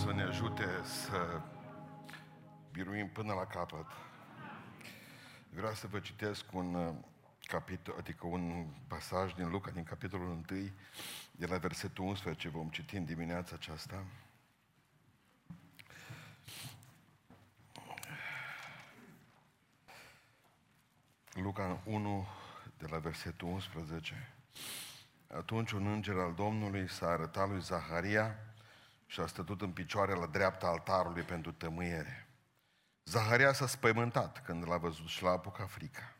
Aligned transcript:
să 0.00 0.12
ne 0.12 0.22
ajute 0.22 0.64
să 0.82 1.40
biruim 2.72 3.08
până 3.08 3.32
la 3.32 3.46
capăt. 3.46 3.86
Vreau 5.50 5.72
să 5.72 5.86
vă 5.86 5.98
citesc 5.98 6.52
un 6.52 6.74
uh, 6.74 6.94
capitol, 7.46 7.94
adică 7.98 8.26
un 8.26 8.66
pasaj 8.86 9.34
din 9.34 9.50
Luca, 9.50 9.70
din 9.70 9.82
capitolul 9.82 10.26
1, 10.26 10.42
de 11.32 11.46
la 11.46 11.58
versetul 11.58 12.04
11, 12.04 12.48
vom 12.48 12.68
citi 12.68 12.96
în 12.96 13.04
dimineața 13.04 13.54
aceasta. 13.54 14.04
Luca 21.32 21.80
1, 21.84 22.26
de 22.78 22.86
la 22.90 22.98
versetul 22.98 23.48
11. 23.48 24.34
Atunci 25.28 25.70
un 25.70 25.86
înger 25.86 26.16
al 26.16 26.34
Domnului 26.34 26.88
s-a 26.88 27.06
arătat 27.06 27.48
lui 27.48 27.60
Zaharia 27.60 28.49
și 29.10 29.20
a 29.20 29.26
stătut 29.26 29.60
în 29.60 29.72
picioare 29.72 30.14
la 30.14 30.26
dreapta 30.26 30.66
altarului 30.66 31.22
pentru 31.22 31.52
tămâiere. 31.52 32.28
Zaharia 33.04 33.52
s-a 33.52 33.66
spăimântat 33.66 34.44
când 34.44 34.68
l-a 34.68 34.76
văzut 34.76 35.06
și 35.06 35.22
l-a 35.22 35.30
apucat 35.30 35.70
frica. 35.70 36.14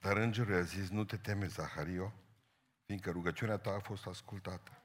Dar 0.00 0.16
îngerul 0.16 0.54
i-a 0.54 0.60
zis, 0.60 0.88
nu 0.88 1.04
te 1.04 1.16
teme, 1.16 1.46
Zahario, 1.46 2.12
fiindcă 2.86 3.10
rugăciunea 3.10 3.56
ta 3.56 3.70
a 3.70 3.78
fost 3.78 4.06
ascultată. 4.06 4.82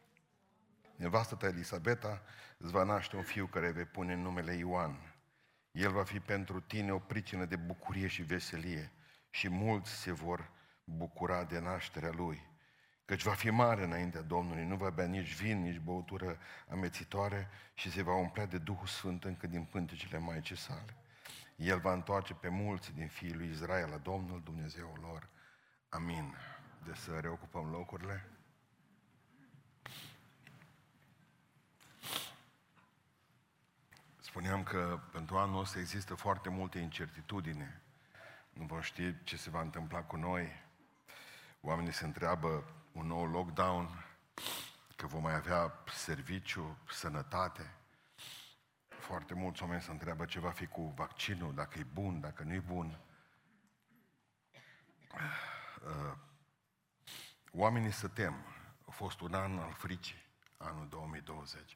Nevastă 0.96 1.36
ta 1.36 1.48
Elisabeta 1.48 2.22
îți 2.58 2.72
va 2.72 2.84
naște 2.84 3.16
un 3.16 3.24
fiu 3.24 3.46
care 3.46 3.72
vei 3.72 3.86
pune 3.86 4.16
numele 4.16 4.54
Ioan. 4.54 5.16
El 5.72 5.92
va 5.92 6.04
fi 6.04 6.20
pentru 6.20 6.60
tine 6.60 6.92
o 6.92 7.00
pricină 7.00 7.46
de 7.46 7.56
bucurie 7.56 8.08
și 8.08 8.22
veselie 8.22 8.92
și 9.30 9.50
mulți 9.50 9.92
se 9.92 10.12
vor 10.12 10.52
bucura 10.84 11.44
de 11.44 11.60
nașterea 11.60 12.12
lui. 12.12 12.49
Căci 13.10 13.24
va 13.24 13.34
fi 13.34 13.50
mare 13.50 13.84
înaintea 13.84 14.22
Domnului, 14.22 14.66
nu 14.66 14.76
va 14.76 14.90
bea 14.90 15.06
nici 15.06 15.36
vin, 15.36 15.62
nici 15.62 15.80
băutură 15.80 16.38
amețitoare 16.70 17.50
și 17.74 17.92
se 17.92 18.02
va 18.02 18.16
umplea 18.16 18.46
de 18.46 18.58
Duhul 18.58 18.88
Sfânt 18.88 19.24
încă 19.24 19.48
din 19.48 19.64
pântecele 19.64 20.18
Maicii 20.18 20.58
sale. 20.58 20.96
El 21.56 21.80
va 21.80 21.94
întoarce 21.94 22.34
pe 22.34 22.48
mulți 22.48 22.94
din 22.94 23.08
fiii 23.08 23.34
lui 23.34 23.50
Israel 23.50 23.90
la 23.90 23.98
Domnul 23.98 24.42
Dumnezeul 24.44 25.00
lor. 25.02 25.30
Amin. 25.90 26.36
De 26.86 26.94
să 26.94 27.20
reocupăm 27.20 27.70
locurile. 27.70 28.30
Spuneam 34.20 34.64
că 34.64 35.00
pentru 35.12 35.38
anul 35.38 35.60
ăsta 35.60 35.80
există 35.80 36.16
foarte 36.16 36.50
multe 36.50 36.80
incertitudine. 36.80 37.82
Nu 38.54 38.66
vom 38.66 38.82
ști 38.82 39.24
ce 39.24 39.38
se 39.38 39.50
va 39.50 39.62
întâmpla 39.62 40.04
cu 40.04 40.16
noi. 40.16 40.48
Oamenii 41.62 41.94
se 41.94 42.06
întreabă 42.06 42.74
un 42.92 43.08
nou 43.08 43.26
lockdown, 43.26 44.06
că 44.96 45.08
vom 45.08 45.22
mai 45.22 45.36
avea 45.36 45.74
serviciu, 45.94 46.78
sănătate. 46.90 47.74
Foarte 48.88 49.34
mulți 49.34 49.62
oameni 49.62 49.82
se 49.82 49.92
întreabă 49.92 50.26
ce 50.26 50.40
va 50.40 50.52
fi 50.52 50.66
cu 50.66 50.94
vaccinul, 50.96 51.54
dacă 51.54 51.80
e 51.80 51.84
bun, 51.94 52.20
dacă 52.20 52.44
nu 52.44 52.54
e 52.54 52.60
bun. 52.60 53.00
Uh, 55.14 56.18
oamenii 57.52 57.92
se 57.92 58.08
tem. 58.08 58.46
A 58.88 58.92
fost 58.92 59.20
un 59.20 59.34
an 59.34 59.58
al 59.58 59.74
fricii, 59.74 60.26
anul 60.58 60.88
2020. 60.88 61.76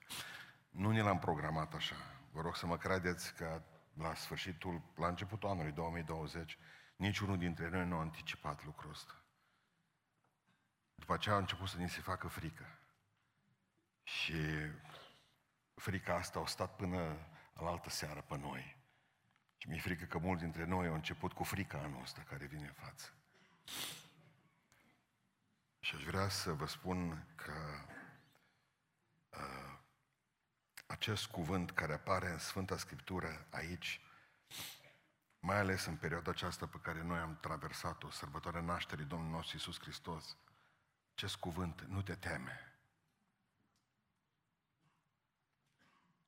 Nu 0.70 0.92
ne 0.92 1.02
l-am 1.02 1.20
programat 1.20 1.74
așa. 1.74 1.96
Vă 2.32 2.42
rog 2.42 2.56
să 2.56 2.66
mă 2.66 2.78
credeți 2.78 3.34
că 3.34 3.62
la 3.94 4.14
sfârșitul, 4.14 4.82
la 4.96 5.08
începutul 5.08 5.50
anului 5.50 5.72
2020, 5.72 6.58
niciunul 6.96 7.38
dintre 7.38 7.70
noi 7.70 7.86
nu 7.86 7.96
a 7.96 8.00
anticipat 8.00 8.66
lucrul 8.66 8.90
ăsta. 8.92 9.23
După 10.96 11.14
aceea 11.14 11.36
a 11.36 11.38
început 11.38 11.68
să 11.68 11.78
ni 11.78 11.90
se 11.90 12.02
facă 12.02 12.28
frică. 12.28 12.78
Și 14.04 14.34
frica 15.76 16.16
asta 16.16 16.40
a 16.40 16.46
stat 16.46 16.76
până 16.76 17.28
la 17.54 17.68
altă 17.68 17.90
seară 17.90 18.22
pe 18.22 18.38
noi. 18.38 18.78
Și 19.58 19.70
mi-e 19.70 19.80
frică 19.80 20.06
că 20.06 20.18
mulți 20.18 20.44
dintre 20.44 20.66
noi 20.66 20.88
au 20.88 20.94
început 20.94 21.34
cu 21.34 21.44
frica 21.44 21.78
anul 21.78 22.02
ăsta 22.02 22.22
care 22.22 22.46
vine 22.46 22.68
în 22.68 22.74
față. 22.74 23.14
Și 25.80 25.96
aș 25.96 26.04
vrea 26.04 26.30
să 26.30 26.52
vă 26.52 26.66
spun 26.66 27.28
că 27.36 27.54
uh, 29.30 29.78
acest 30.88 31.26
cuvânt 31.26 31.72
care 31.72 31.94
apare 31.94 32.30
în 32.30 32.38
Sfânta 32.38 32.78
Scriptură 32.78 33.48
aici, 33.50 34.02
mai 35.40 35.58
ales 35.58 35.86
în 35.86 35.96
perioada 35.96 36.32
aceasta 36.32 36.68
pe 36.68 36.80
care 36.82 37.04
noi 37.04 37.20
am 37.20 37.38
traversat-o, 37.42 38.10
sărbătoarea 38.10 38.62
nașterii 38.62 39.06
Domnului 39.06 39.36
nostru 39.36 39.56
Iisus 39.56 39.80
Hristos, 39.80 40.38
acest 41.16 41.36
cuvânt, 41.36 41.82
nu 41.82 42.02
te 42.02 42.16
teme. 42.16 42.78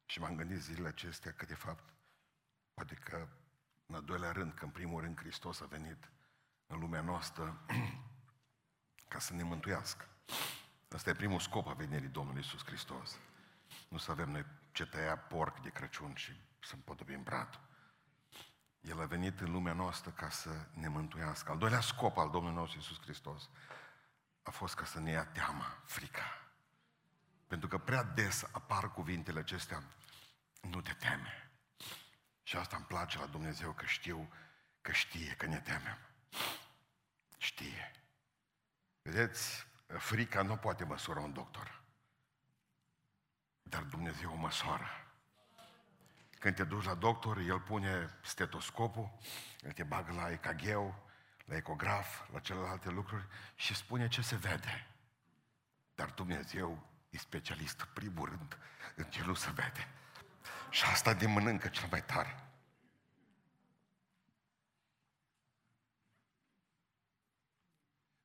Și 0.05 0.19
m-am 0.19 0.35
gândit 0.35 0.61
zilele 0.61 0.87
acestea 0.87 1.31
că, 1.31 1.45
de 1.45 1.55
fapt, 1.55 1.93
poate 2.73 2.95
că, 2.95 3.27
în 3.85 3.95
al 3.95 4.03
doilea 4.03 4.31
rând, 4.31 4.53
că 4.53 4.65
în 4.65 4.71
primul 4.71 5.01
rând 5.01 5.17
Hristos 5.17 5.61
a 5.61 5.65
venit 5.65 6.09
în 6.67 6.79
lumea 6.79 7.01
noastră 7.01 7.65
ca 9.11 9.19
să 9.19 9.33
ne 9.33 9.43
mântuiască. 9.43 10.07
Asta 10.89 11.09
e 11.09 11.13
primul 11.13 11.39
scop 11.39 11.67
a 11.67 11.73
venirii 11.73 12.07
Domnului 12.07 12.41
Iisus 12.41 12.65
Hristos. 12.65 13.19
Nu 13.87 13.97
să 13.97 14.11
avem 14.11 14.29
noi 14.29 14.45
ce 14.71 14.85
tăia 14.85 15.17
porc 15.17 15.61
de 15.61 15.69
Crăciun 15.69 16.15
și 16.15 16.31
să 16.59 16.75
împodobim 16.75 17.23
bratul. 17.23 17.61
El 18.81 19.01
a 19.01 19.05
venit 19.05 19.39
în 19.39 19.51
lumea 19.51 19.73
noastră 19.73 20.11
ca 20.11 20.29
să 20.29 20.67
ne 20.73 20.87
mântuiască. 20.87 21.51
Al 21.51 21.57
doilea 21.57 21.81
scop 21.81 22.17
al 22.17 22.29
Domnului 22.29 22.57
nostru 22.57 22.77
Iisus 22.77 23.01
Hristos 23.01 23.49
a 24.45 24.51
fost 24.51 24.75
ca 24.75 24.85
să 24.85 24.99
ne 24.99 25.11
ia 25.11 25.25
teama, 25.25 25.81
frica. 25.85 26.49
Pentru 27.47 27.67
că 27.67 27.77
prea 27.77 28.03
des 28.03 28.43
apar 28.51 28.91
cuvintele 28.91 29.39
acestea, 29.39 29.83
nu 30.61 30.81
te 30.81 30.93
teme. 30.93 31.51
Și 32.43 32.57
asta 32.57 32.75
îmi 32.75 32.85
place 32.85 33.17
la 33.17 33.25
Dumnezeu, 33.25 33.71
că 33.71 33.85
știu, 33.85 34.33
că 34.81 34.91
știe 34.91 35.33
că 35.33 35.45
ne 35.45 35.59
temem. 35.59 35.97
Știe. 37.37 37.91
Vedeți, 39.01 39.67
frica 39.87 40.41
nu 40.41 40.57
poate 40.57 40.83
măsura 40.83 41.19
un 41.19 41.33
doctor. 41.33 41.81
Dar 43.61 43.81
Dumnezeu 43.81 44.31
o 44.31 44.35
măsoară. 44.35 44.87
Când 46.39 46.55
te 46.55 46.63
duci 46.63 46.85
la 46.85 46.95
doctor, 46.95 47.37
el 47.37 47.59
pune 47.59 48.19
stetoscopul, 48.23 49.17
el 49.61 49.71
te 49.71 49.83
bagă 49.83 50.11
la 50.11 50.31
EKG, 50.31 50.93
la 51.45 51.55
ecograf, 51.55 52.31
la 52.31 52.39
celelalte 52.39 52.89
lucruri 52.89 53.27
și 53.55 53.75
spune 53.75 54.07
ce 54.07 54.21
se 54.21 54.35
vede. 54.35 54.87
Dar 55.95 56.09
Dumnezeu 56.09 56.87
e 57.09 57.17
specialist, 57.17 57.83
primul 57.83 58.29
rând, 58.29 58.57
în 58.95 59.03
ce 59.03 59.23
nu 59.23 59.33
se 59.33 59.51
vede. 59.51 59.87
Și 60.69 60.85
asta 60.85 61.13
din 61.13 61.31
mănâncă 61.31 61.67
cel 61.67 61.87
mai 61.91 62.03
tare. 62.03 62.39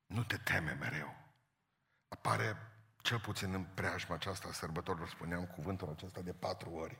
Nu 0.06 0.24
te 0.24 0.36
teme 0.36 0.72
mereu. 0.72 1.16
Apare 2.08 2.56
cel 3.02 3.20
puțin 3.20 3.54
în 3.54 3.64
preajma 3.64 4.14
aceasta 4.14 4.48
a 4.48 4.52
sărbătorilor, 4.52 5.08
spuneam 5.08 5.46
cuvântul 5.46 5.88
acesta 5.88 6.20
de 6.20 6.32
patru 6.32 6.70
ori. 6.70 6.98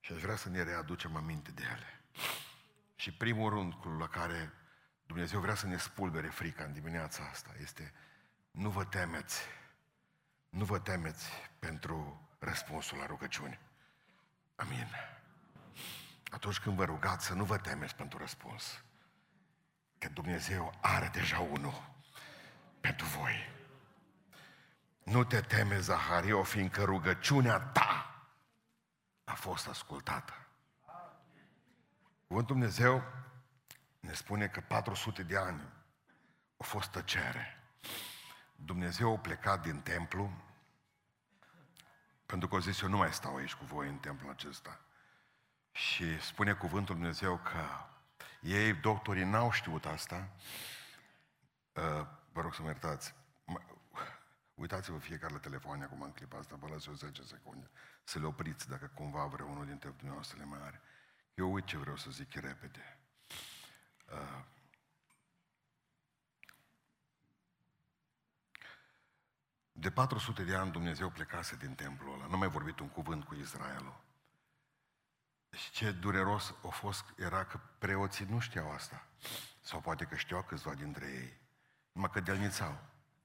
Și 0.00 0.12
aș 0.12 0.20
vrea 0.20 0.36
să 0.36 0.48
ne 0.48 0.62
readucem 0.62 1.16
aminte 1.16 1.50
de 1.50 1.62
ele. 1.62 2.00
Și 2.94 3.12
primul 3.12 3.50
rând 3.50 3.74
cu 3.74 3.88
la 3.88 4.08
care 4.08 4.52
Dumnezeu 5.12 5.40
vrea 5.40 5.54
să 5.54 5.66
ne 5.66 5.76
spulbere 5.76 6.28
frica 6.28 6.64
în 6.64 6.72
dimineața 6.72 7.28
asta 7.30 7.50
este 7.60 7.92
nu 8.50 8.70
vă 8.70 8.84
temeți, 8.84 9.40
nu 10.48 10.64
vă 10.64 10.78
temeți 10.78 11.28
pentru 11.58 12.28
răspunsul 12.38 12.98
la 12.98 13.06
rugăciune. 13.06 13.60
Amin. 14.56 14.88
Atunci 16.30 16.58
când 16.58 16.76
vă 16.76 16.84
rugați 16.84 17.26
să 17.26 17.34
nu 17.34 17.44
vă 17.44 17.58
temeți 17.58 17.94
pentru 17.94 18.18
răspuns, 18.18 18.84
că 19.98 20.08
Dumnezeu 20.08 20.74
are 20.80 21.08
deja 21.12 21.40
unul 21.40 21.94
pentru 22.80 23.06
voi. 23.06 23.50
Nu 25.02 25.24
te 25.24 25.40
teme, 25.40 25.78
Zahario, 25.80 26.42
fiindcă 26.42 26.82
rugăciunea 26.82 27.58
ta 27.58 28.22
a 29.24 29.34
fost 29.34 29.68
ascultată. 29.68 30.46
Cuvântul 32.26 32.56
Dumnezeu 32.56 33.02
ne 34.02 34.12
spune 34.12 34.48
că 34.48 34.60
400 34.60 35.22
de 35.22 35.36
ani 35.36 35.62
a 36.56 36.64
fost 36.64 36.90
tăcere. 36.90 37.58
Dumnezeu 38.56 39.12
a 39.12 39.18
plecat 39.18 39.62
din 39.62 39.80
templu, 39.80 40.30
pentru 42.26 42.48
că 42.48 42.56
a 42.56 42.58
zis, 42.58 42.80
eu 42.80 42.88
nu 42.88 42.96
mai 42.96 43.12
stau 43.12 43.36
aici 43.36 43.54
cu 43.54 43.64
voi 43.64 43.88
în 43.88 43.98
templul 43.98 44.30
acesta. 44.30 44.80
Și 45.72 46.20
spune 46.20 46.52
cuvântul 46.52 46.94
Dumnezeu 46.94 47.36
că 47.36 47.66
ei, 48.40 48.72
doctorii, 48.74 49.24
n-au 49.24 49.50
știut 49.50 49.86
asta. 49.86 50.28
Uh, 51.72 52.06
vă 52.32 52.40
rog 52.40 52.54
să 52.54 52.62
mă 52.62 52.68
iertați. 52.68 53.14
Uitați-vă 54.54 54.98
fiecare 54.98 55.32
la 55.32 55.38
telefon 55.38 55.82
acum 55.82 56.02
în 56.02 56.12
clipa 56.12 56.38
asta, 56.38 56.56
vă 56.56 56.68
las 56.68 56.86
eu 56.86 56.94
10 56.94 57.22
secunde. 57.22 57.70
Să 58.04 58.18
le 58.18 58.26
opriți 58.26 58.68
dacă 58.68 58.90
cumva 58.94 59.24
vreunul 59.24 59.66
dintre 59.66 59.88
dumneavoastră 59.88 60.38
le 60.38 60.44
mai 60.44 60.60
are. 60.62 60.80
Eu 61.34 61.52
uit 61.52 61.64
ce 61.64 61.76
vreau 61.76 61.96
să 61.96 62.10
zic 62.10 62.34
repede. 62.34 63.01
Uh, 64.12 64.42
De 69.82 69.90
400 69.90 70.44
de 70.44 70.54
ani 70.54 70.70
Dumnezeu 70.70 71.10
plecase 71.10 71.56
din 71.56 71.74
templul 71.74 72.14
ăla. 72.14 72.26
Nu 72.26 72.36
mai 72.36 72.48
vorbit 72.48 72.78
un 72.78 72.88
cuvânt 72.88 73.24
cu 73.24 73.34
Israelul. 73.34 74.00
Și 75.50 75.70
ce 75.70 75.90
dureros 75.92 76.54
a 76.64 76.68
fost 76.68 77.04
era 77.16 77.44
că 77.44 77.60
preoții 77.78 78.26
nu 78.28 78.38
știau 78.38 78.70
asta. 78.70 79.06
Sau 79.60 79.80
poate 79.80 80.04
că 80.04 80.16
știau 80.16 80.42
câțiva 80.42 80.74
dintre 80.74 81.06
ei. 81.06 81.40
Numai 81.92 82.10
cădelnițau. 82.10 82.78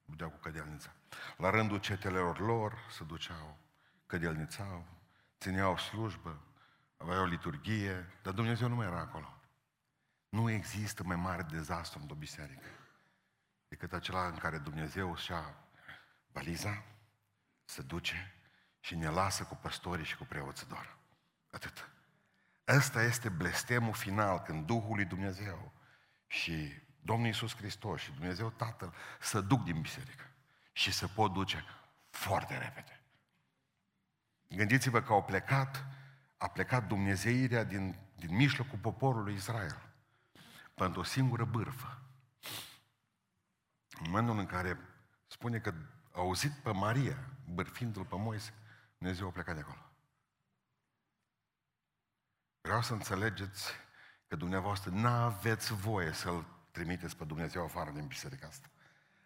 Budeau 0.04 0.30
cu 0.30 0.36
cădelnița. 0.36 0.92
La 1.36 1.50
rândul 1.50 1.78
cetelelor 1.78 2.38
lor 2.38 2.78
se 2.90 3.04
duceau, 3.04 3.58
cădelnițau, 4.06 4.86
țineau 5.40 5.78
slujbă, 5.78 6.42
aveau 6.96 7.24
liturghie, 7.24 8.18
dar 8.22 8.32
Dumnezeu 8.32 8.68
nu 8.68 8.74
mai 8.74 8.86
era 8.86 9.00
acolo. 9.00 9.37
Nu 10.28 10.50
există 10.50 11.02
mai 11.02 11.16
mare 11.16 11.42
dezastru 11.42 11.98
într-o 12.00 12.14
biserică 12.14 12.66
decât 13.68 13.92
acela 13.92 14.26
în 14.26 14.36
care 14.36 14.58
Dumnezeu 14.58 15.16
și-a 15.16 15.54
baliza, 16.32 16.84
se 17.64 17.82
duce 17.82 18.34
și 18.80 18.96
ne 18.96 19.08
lasă 19.08 19.44
cu 19.44 19.54
păstorii 19.54 20.04
și 20.04 20.16
cu 20.16 20.24
preoții 20.24 20.66
doar. 20.66 20.96
Atât. 21.50 21.90
Ăsta 22.68 23.02
este 23.02 23.28
blestemul 23.28 23.94
final, 23.94 24.40
când 24.40 24.66
Duhul 24.66 24.94
lui 24.94 25.04
Dumnezeu 25.04 25.72
și 26.26 26.82
Domnul 27.00 27.26
Iisus 27.26 27.56
Hristos 27.56 28.00
și 28.00 28.12
Dumnezeu 28.12 28.50
Tatăl 28.50 28.94
să 29.20 29.40
duc 29.40 29.62
din 29.64 29.80
biserică 29.80 30.24
și 30.72 30.92
se 30.92 31.06
pot 31.06 31.32
duce 31.32 31.64
foarte 32.10 32.58
repede. 32.58 33.00
Gândiți-vă 34.48 35.02
că 35.02 35.12
au 35.12 35.24
plecat, 35.24 35.84
a 36.36 36.48
plecat 36.48 36.86
Dumnezeirea 36.86 37.64
din, 37.64 37.98
din 38.16 38.34
mijlocul 38.34 38.78
poporului 38.78 39.34
Israel 39.34 39.87
pentru 40.78 41.00
o 41.00 41.04
singură 41.04 41.44
bârfă. 41.44 42.02
În 43.90 44.04
momentul 44.06 44.38
în 44.38 44.46
care 44.46 44.78
spune 45.26 45.58
că 45.58 45.74
a 46.12 46.18
auzit 46.18 46.52
pe 46.52 46.72
Maria, 46.72 47.18
bârfindu-l 47.54 48.04
pe 48.04 48.16
Moise, 48.16 48.54
Dumnezeu 48.98 49.26
a 49.26 49.30
plecat 49.30 49.54
de 49.54 49.60
acolo. 49.60 49.92
Vreau 52.60 52.82
să 52.82 52.92
înțelegeți 52.92 53.72
că 54.26 54.36
dumneavoastră 54.36 54.90
nu 54.90 55.08
aveți 55.08 55.74
voie 55.74 56.12
să-L 56.12 56.44
trimiteți 56.70 57.16
pe 57.16 57.24
Dumnezeu 57.24 57.64
afară 57.64 57.90
din 57.90 58.06
biserica 58.06 58.46
asta. 58.46 58.70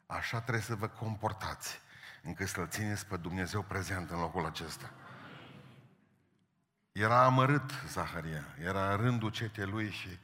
Așa 0.06 0.40
trebuie 0.40 0.62
să 0.62 0.74
vă 0.74 0.88
comportați, 0.88 1.80
încât 2.22 2.48
să-L 2.48 2.68
țineți 2.68 3.06
pe 3.06 3.16
Dumnezeu 3.16 3.62
prezent 3.62 4.10
în 4.10 4.20
locul 4.20 4.44
acesta. 4.44 4.90
Era 6.92 7.24
amărât 7.24 7.70
Zaharia, 7.86 8.44
era 8.58 8.96
rândul 8.96 9.30
cetei 9.30 9.66
lui 9.66 9.90
și 9.90 10.18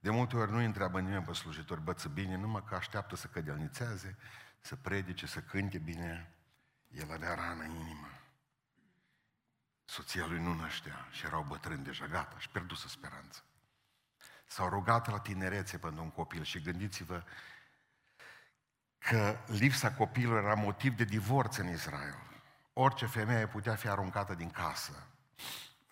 de 0.00 0.10
multe 0.10 0.36
ori 0.36 0.50
nu 0.50 0.58
întreabă 0.58 1.00
nimeni 1.00 1.24
pe 1.24 1.32
slujitori, 1.32 1.80
băță 1.80 2.08
bine, 2.08 2.36
numai 2.36 2.64
că 2.64 2.74
așteaptă 2.74 3.16
să 3.16 3.26
cădelnițeze, 3.26 4.16
să 4.60 4.76
predice, 4.76 5.26
să 5.26 5.40
cânte 5.40 5.78
bine. 5.78 6.34
El 6.88 7.12
avea 7.12 7.34
rană 7.34 7.62
în 7.62 7.70
inimă. 7.70 8.08
Soția 9.84 10.26
lui 10.26 10.40
nu 10.40 10.54
năștea 10.54 11.08
și 11.10 11.26
erau 11.26 11.42
bătrâni 11.42 11.84
deja, 11.84 12.06
gata, 12.06 12.38
și 12.38 12.48
pierduse 12.48 12.88
speranță. 12.88 13.44
S-au 14.46 14.68
rugat 14.68 15.10
la 15.10 15.18
tinerețe 15.18 15.78
pentru 15.78 16.02
un 16.02 16.10
copil 16.10 16.42
și 16.42 16.62
gândiți-vă 16.62 17.24
că 18.98 19.38
lipsa 19.46 19.92
copilului 19.92 20.44
era 20.44 20.54
motiv 20.54 20.96
de 20.96 21.04
divorț 21.04 21.56
în 21.56 21.68
Israel. 21.68 22.18
Orice 22.72 23.06
femeie 23.06 23.46
putea 23.46 23.74
fi 23.74 23.88
aruncată 23.88 24.34
din 24.34 24.50
casă 24.50 25.06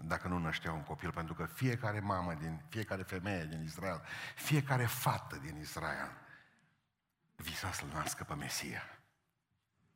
dacă 0.06 0.28
nu 0.28 0.38
năștea 0.38 0.72
un 0.72 0.82
copil, 0.82 1.12
pentru 1.12 1.34
că 1.34 1.44
fiecare 1.46 2.00
mamă 2.00 2.34
din, 2.34 2.62
fiecare 2.68 3.02
femeie 3.02 3.44
din 3.44 3.62
Israel, 3.64 4.02
fiecare 4.34 4.84
fată 4.84 5.36
din 5.36 5.56
Israel 5.56 6.10
visa 7.36 7.72
să-L 7.72 7.88
nască 7.92 8.24
pe 8.24 8.34
Mesia. 8.34 8.82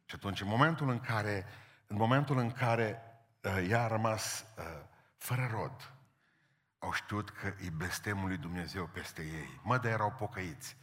Și 0.04 0.14
atunci, 0.14 0.40
în 0.40 0.49
momentul 0.49 0.88
în 0.88 1.00
care, 1.00 1.46
în 1.87 1.96
momentul 1.96 2.38
în 2.38 2.52
care 2.52 3.02
uh, 3.40 3.66
ea 3.69 3.82
a 3.82 3.87
rămas 3.87 4.44
uh, 4.58 4.64
fără 5.16 5.49
rod, 5.50 5.93
au 6.78 6.93
știut 6.93 7.31
că 7.31 7.46
e 7.46 7.70
blestemul 7.70 8.28
lui 8.28 8.37
Dumnezeu 8.37 8.87
peste 8.87 9.22
ei. 9.22 9.60
Mă, 9.62 9.78
de 9.78 9.88
erau 9.88 10.12
pocăiți. 10.12 10.76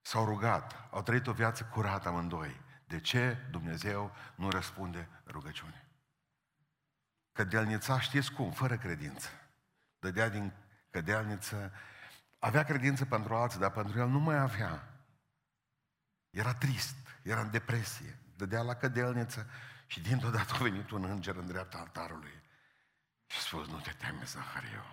S-au 0.00 0.24
rugat, 0.24 0.88
au 0.90 1.02
trăit 1.02 1.26
o 1.26 1.32
viață 1.32 1.64
curată 1.64 2.08
amândoi. 2.08 2.60
De 2.86 3.00
ce 3.00 3.36
Dumnezeu 3.50 4.14
nu 4.34 4.50
răspunde 4.50 5.08
rugăciune? 5.26 5.86
Cădelnița, 7.32 8.00
știți 8.00 8.32
cum? 8.32 8.52
Fără 8.52 8.76
credință. 8.76 9.28
Dădea 9.98 10.28
din 10.28 10.52
cădelniță, 10.90 11.72
avea 12.38 12.64
credință 12.64 13.04
pentru 13.04 13.34
alții, 13.34 13.58
dar 13.58 13.70
pentru 13.70 13.98
el 13.98 14.08
nu 14.08 14.18
mai 14.18 14.36
avea. 14.36 14.88
Era 16.30 16.54
trist, 16.54 16.96
era 17.22 17.40
în 17.40 17.50
depresie, 17.50 18.18
dădea 18.36 18.62
la 18.62 18.74
cădelniță 18.74 19.46
și 19.86 20.00
dintr-o 20.00 20.30
dată 20.30 20.54
a 20.54 20.62
venit 20.62 20.90
un 20.90 21.04
înger 21.04 21.36
în 21.36 21.46
dreapta 21.46 21.78
altarului 21.78 22.42
și 23.26 23.38
a 23.38 23.40
spus, 23.40 23.68
nu 23.68 23.80
te 23.80 23.90
teme, 23.90 24.24
Zahariu, 24.24 24.84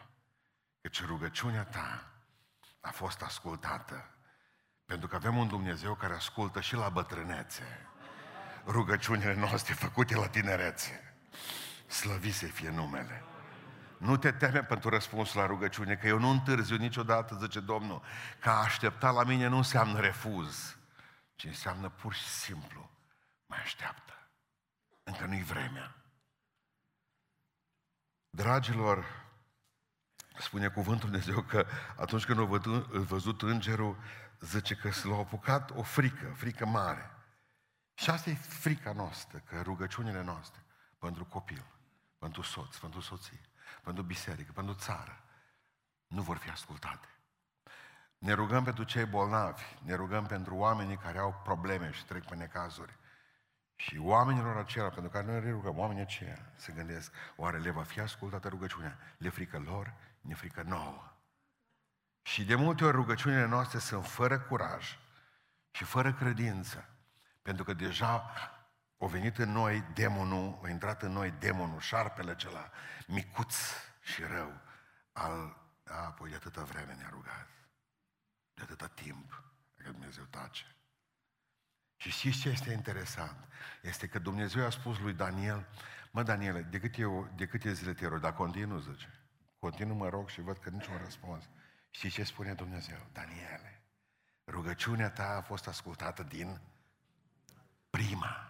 căci 0.82 1.06
rugăciunea 1.06 1.64
ta 1.64 2.12
a 2.80 2.90
fost 2.90 3.22
ascultată. 3.22 4.14
Pentru 4.86 5.08
că 5.08 5.16
avem 5.16 5.38
un 5.38 5.48
Dumnezeu 5.48 5.96
care 5.96 6.14
ascultă 6.14 6.62
și 6.62 6.76
la 6.76 6.90
bătrânețe 6.90 7.90
rugăciunile 8.66 9.34
noastre 9.34 9.74
făcute 9.74 10.16
la 10.16 10.28
tinerețe. 10.28 11.14
Slăvi 11.90 12.32
să 12.32 12.46
fie 12.46 12.70
numele. 12.70 13.24
Nu 13.98 14.18
te 14.18 14.32
teme 14.32 14.64
pentru 14.64 14.90
răspunsul 14.90 15.40
la 15.40 15.46
rugăciune, 15.46 15.96
că 15.96 16.08
eu 16.08 16.20
nu 16.20 16.30
întârziu 16.30 16.76
niciodată, 16.76 17.38
zice 17.42 17.60
Domnul, 17.60 18.02
că 18.40 18.50
a 18.50 18.64
aștepta 18.64 19.12
la 19.12 19.24
mine 19.24 19.48
nu 19.48 19.58
înseamnă 19.58 20.00
refuz 20.00 20.80
ci 21.40 21.44
înseamnă 21.44 21.90
pur 21.90 22.14
și 22.14 22.28
simplu, 22.28 22.90
mai 23.46 23.60
așteaptă. 23.60 24.14
Încă 25.04 25.26
nu-i 25.26 25.44
vremea. 25.44 25.96
Dragilor, 28.30 29.26
spune 30.40 30.68
cuvântul 30.68 31.10
Dumnezeu 31.10 31.42
că 31.42 31.66
atunci 31.98 32.26
când 32.26 32.40
a 32.40 32.44
văzut 32.92 33.42
îngerul, 33.42 33.98
zice 34.40 34.76
că 34.76 34.92
s-l-a 34.92 35.16
apucat 35.16 35.72
o 35.72 35.84
frică, 35.84 36.34
frică 36.38 36.66
mare. 36.66 37.12
Și 37.94 38.10
asta 38.10 38.30
e 38.30 38.36
frica 38.36 38.94
noastră, 38.94 39.38
că 39.38 39.62
rugăciunile 39.62 40.24
noastre 40.24 40.64
pentru 40.98 41.26
copil, 41.26 41.66
pentru 42.20 42.42
soț, 42.42 42.78
pentru 42.78 43.02
soție, 43.02 43.42
pentru 43.84 44.04
biserică, 44.04 44.52
pentru 44.52 44.74
țară, 44.74 45.24
nu 46.08 46.22
vor 46.22 46.38
fi 46.38 46.50
ascultate. 46.50 47.08
Ne 48.18 48.34
rugăm 48.34 48.64
pentru 48.64 48.84
cei 48.84 49.06
bolnavi, 49.06 49.64
ne 49.82 49.96
rugăm 49.96 50.26
pentru 50.26 50.56
oamenii 50.56 50.98
care 50.98 51.18
au 51.18 51.42
probleme 51.44 51.92
și 51.92 52.06
trec 52.06 52.26
pe 52.26 52.36
necazuri. 52.36 52.98
Și 53.76 53.98
oamenilor 53.98 54.58
acelea, 54.58 54.90
pentru 54.90 55.12
care 55.12 55.26
noi 55.26 55.44
ne 55.44 55.52
rugăm, 55.52 55.78
oamenii 55.78 56.02
aceia 56.02 56.52
se 56.56 56.72
gândesc, 56.72 57.14
oare 57.36 57.58
le 57.58 57.70
va 57.70 57.84
fi 57.84 58.00
ascultată 58.00 58.48
rugăciunea? 58.48 58.98
Le 59.18 59.30
frică 59.30 59.60
lor, 59.60 59.94
ne 60.22 60.34
frică 60.34 60.62
nouă. 60.62 61.14
Și 62.22 62.46
de 62.46 62.56
multe 62.56 62.86
ori 62.86 62.96
rugăciunile 62.96 63.46
noastre 63.46 63.80
sunt 63.80 64.06
fără 64.06 64.40
curaj 64.40 64.98
și 65.72 65.84
fără 65.84 66.14
credință. 66.14 66.90
Pentru 67.42 67.64
că 67.64 67.74
deja 67.74 68.32
a 69.00 69.06
venit 69.06 69.38
în 69.38 69.52
noi 69.52 69.84
demonul, 69.94 70.60
a 70.64 70.70
intrat 70.70 71.02
în 71.02 71.12
noi 71.12 71.32
demonul, 71.32 71.80
șarpele 71.80 72.32
acela, 72.32 72.72
micuț 73.08 73.56
și 74.02 74.22
rău, 74.22 74.62
al, 75.12 75.58
a, 75.84 76.06
apoi 76.06 76.30
de 76.30 76.36
atâta 76.36 76.64
vreme 76.64 76.94
ne-a 76.94 77.10
rugat 77.12 77.48
de 78.60 78.62
atâta 78.62 78.88
timp, 78.88 79.44
că 79.76 79.92
Dumnezeu 79.92 80.24
tace. 80.24 80.76
Și 81.96 82.10
știți 82.10 82.40
ce 82.40 82.50
este 82.50 82.72
interesant? 82.72 83.48
Este 83.82 84.08
că 84.08 84.20
Dumnezeu 84.20 84.66
a 84.66 84.70
spus 84.70 85.00
lui 85.00 85.14
Daniel, 85.14 85.68
mă 86.12 86.24
Daniel, 86.24 86.68
de 86.70 86.80
câte, 86.80 87.02
eu, 87.02 87.32
de 87.36 87.46
câte 87.46 87.74
zile 87.74 87.94
te 87.94 88.08
rog, 88.08 88.20
dar 88.20 88.34
continuu, 88.34 88.80
zice. 88.80 89.20
Continuu 89.60 89.96
mă 89.96 90.10
rog 90.10 90.30
și 90.30 90.42
văd 90.42 90.58
că 90.58 90.70
niciun 90.70 90.98
răspuns. 90.98 91.50
Știți 91.90 92.14
ce 92.14 92.24
spune 92.24 92.54
Dumnezeu? 92.54 93.08
Daniele, 93.12 93.82
rugăciunea 94.46 95.10
ta 95.10 95.36
a 95.38 95.42
fost 95.42 95.68
ascultată 95.68 96.24
din 96.24 96.62
prima 97.90 98.49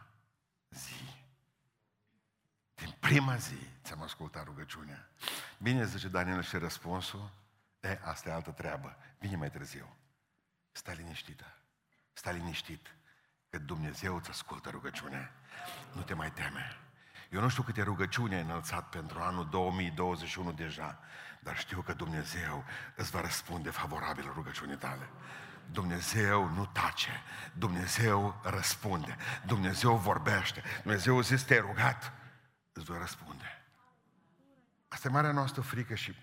zi. 0.70 1.18
Din 2.76 2.96
prima 3.00 3.36
zi 3.36 3.58
ți-am 3.84 4.02
ascultat 4.02 4.44
rugăciunea. 4.44 5.10
Bine, 5.58 5.86
zice 5.86 6.08
Daniel 6.08 6.44
și 6.44 6.58
răspunsul, 6.58 7.32
e, 7.80 8.00
asta 8.04 8.30
e 8.30 8.34
altă 8.34 8.52
treabă, 8.52 8.98
vine 9.20 9.36
mai 9.36 9.50
târziu. 9.50 9.96
Stai 10.72 10.96
liniștită. 10.96 11.46
Stai 12.14 12.34
liniștit. 12.34 12.96
Că 13.50 13.58
Dumnezeu 13.58 14.16
îți 14.16 14.30
ascultă 14.30 14.70
rugăciunea. 14.70 15.32
Nu 15.94 16.02
te 16.02 16.14
mai 16.14 16.32
teme. 16.32 16.78
Eu 17.30 17.42
nu 17.42 17.50
știu 17.50 17.64
câte 17.64 17.82
rugăciuni 17.82 18.36
ai 18.36 18.42
înălțat 18.42 18.90
pentru 18.90 19.20
anul 19.20 19.48
2021 19.50 20.52
deja, 20.52 21.00
dar 21.40 21.58
știu 21.58 21.82
că 21.82 21.94
Dumnezeu 21.94 22.64
îți 22.96 23.12
va 23.12 23.22
răspunde 23.22 23.70
favorabil 23.70 24.32
rugăciunii 24.34 24.78
tale. 24.78 25.10
Dumnezeu 25.72 26.50
nu 26.50 26.66
tace, 26.66 27.24
Dumnezeu 27.54 28.40
răspunde, 28.44 29.16
Dumnezeu 29.46 29.96
vorbește, 29.96 30.64
Dumnezeu 30.82 31.22
zis 31.22 31.44
te 31.44 31.60
rugat, 31.60 32.14
îți 32.74 32.86
va 32.86 32.98
răspunde. 32.98 33.64
Asta 34.88 35.08
e 35.08 35.12
marea 35.12 35.32
noastră 35.32 35.62
frică 35.62 35.96
și 35.96 36.16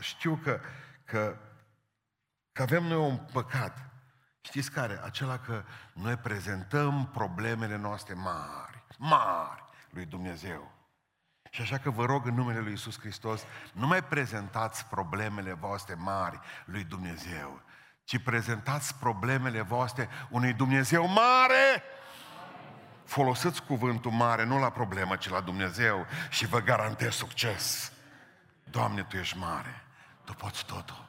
știu 0.00 0.36
că, 0.36 0.60
că 1.04 1.36
că 2.52 2.62
avem 2.62 2.84
noi 2.84 2.98
un 2.98 3.16
păcat. 3.16 3.90
Știți 4.40 4.70
care? 4.70 5.00
Acela 5.04 5.38
că 5.38 5.64
noi 5.92 6.16
prezentăm 6.16 7.10
problemele 7.12 7.76
noastre 7.76 8.14
mari, 8.14 8.84
mari 8.98 9.64
lui 9.90 10.04
Dumnezeu. 10.04 10.72
Și 11.50 11.62
așa 11.62 11.78
că 11.78 11.90
vă 11.90 12.04
rog 12.04 12.26
în 12.26 12.34
numele 12.34 12.60
Lui 12.60 12.72
Isus 12.72 12.98
Hristos, 12.98 13.42
nu 13.72 13.86
mai 13.86 14.04
prezentați 14.04 14.86
problemele 14.86 15.52
voastre 15.52 15.94
mari 15.94 16.40
lui 16.64 16.84
Dumnezeu, 16.84 17.62
ci 18.10 18.18
prezentați 18.18 18.94
problemele 18.94 19.60
voastre 19.60 20.08
unui 20.30 20.52
Dumnezeu 20.52 21.06
mare. 21.06 21.82
Folosiți 23.04 23.62
cuvântul 23.62 24.10
mare, 24.10 24.44
nu 24.44 24.58
la 24.58 24.70
problemă, 24.70 25.16
ci 25.16 25.28
la 25.28 25.40
Dumnezeu 25.40 26.06
și 26.30 26.46
vă 26.46 26.60
garantez 26.60 27.14
succes. 27.14 27.92
Doamne, 28.64 29.02
Tu 29.02 29.16
ești 29.16 29.36
mare, 29.36 29.84
Tu 30.24 30.32
poți 30.32 30.64
totul. 30.64 31.08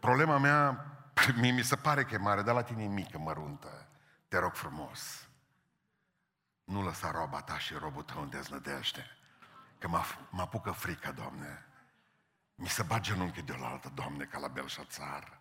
Problema 0.00 0.38
mea, 0.38 0.86
mie 1.40 1.50
mi 1.50 1.62
se 1.62 1.76
pare 1.76 2.04
că 2.04 2.14
e 2.14 2.18
mare, 2.18 2.42
dar 2.42 2.54
la 2.54 2.62
tine 2.62 2.82
e 2.84 2.86
mică, 2.86 3.18
măruntă. 3.18 3.86
Te 4.28 4.38
rog 4.38 4.54
frumos. 4.54 5.28
Nu 6.64 6.82
lăsa 6.82 7.10
roba 7.10 7.40
ta 7.40 7.58
și 7.58 7.74
robul 7.74 8.02
tău 8.02 8.22
în 8.22 8.30
deznădejde. 8.30 9.06
Că 9.78 9.88
mă, 9.88 10.02
mă 10.30 10.42
apucă 10.42 10.70
frica, 10.70 11.10
Doamne. 11.10 11.66
Mi 12.54 12.68
se 12.68 12.82
bat 12.82 13.00
genunchii 13.00 13.42
de 13.42 13.56
altă, 13.62 13.90
Doamne, 13.94 14.24
ca 14.24 14.38
la 14.38 14.48
Belșațar. 14.48 15.39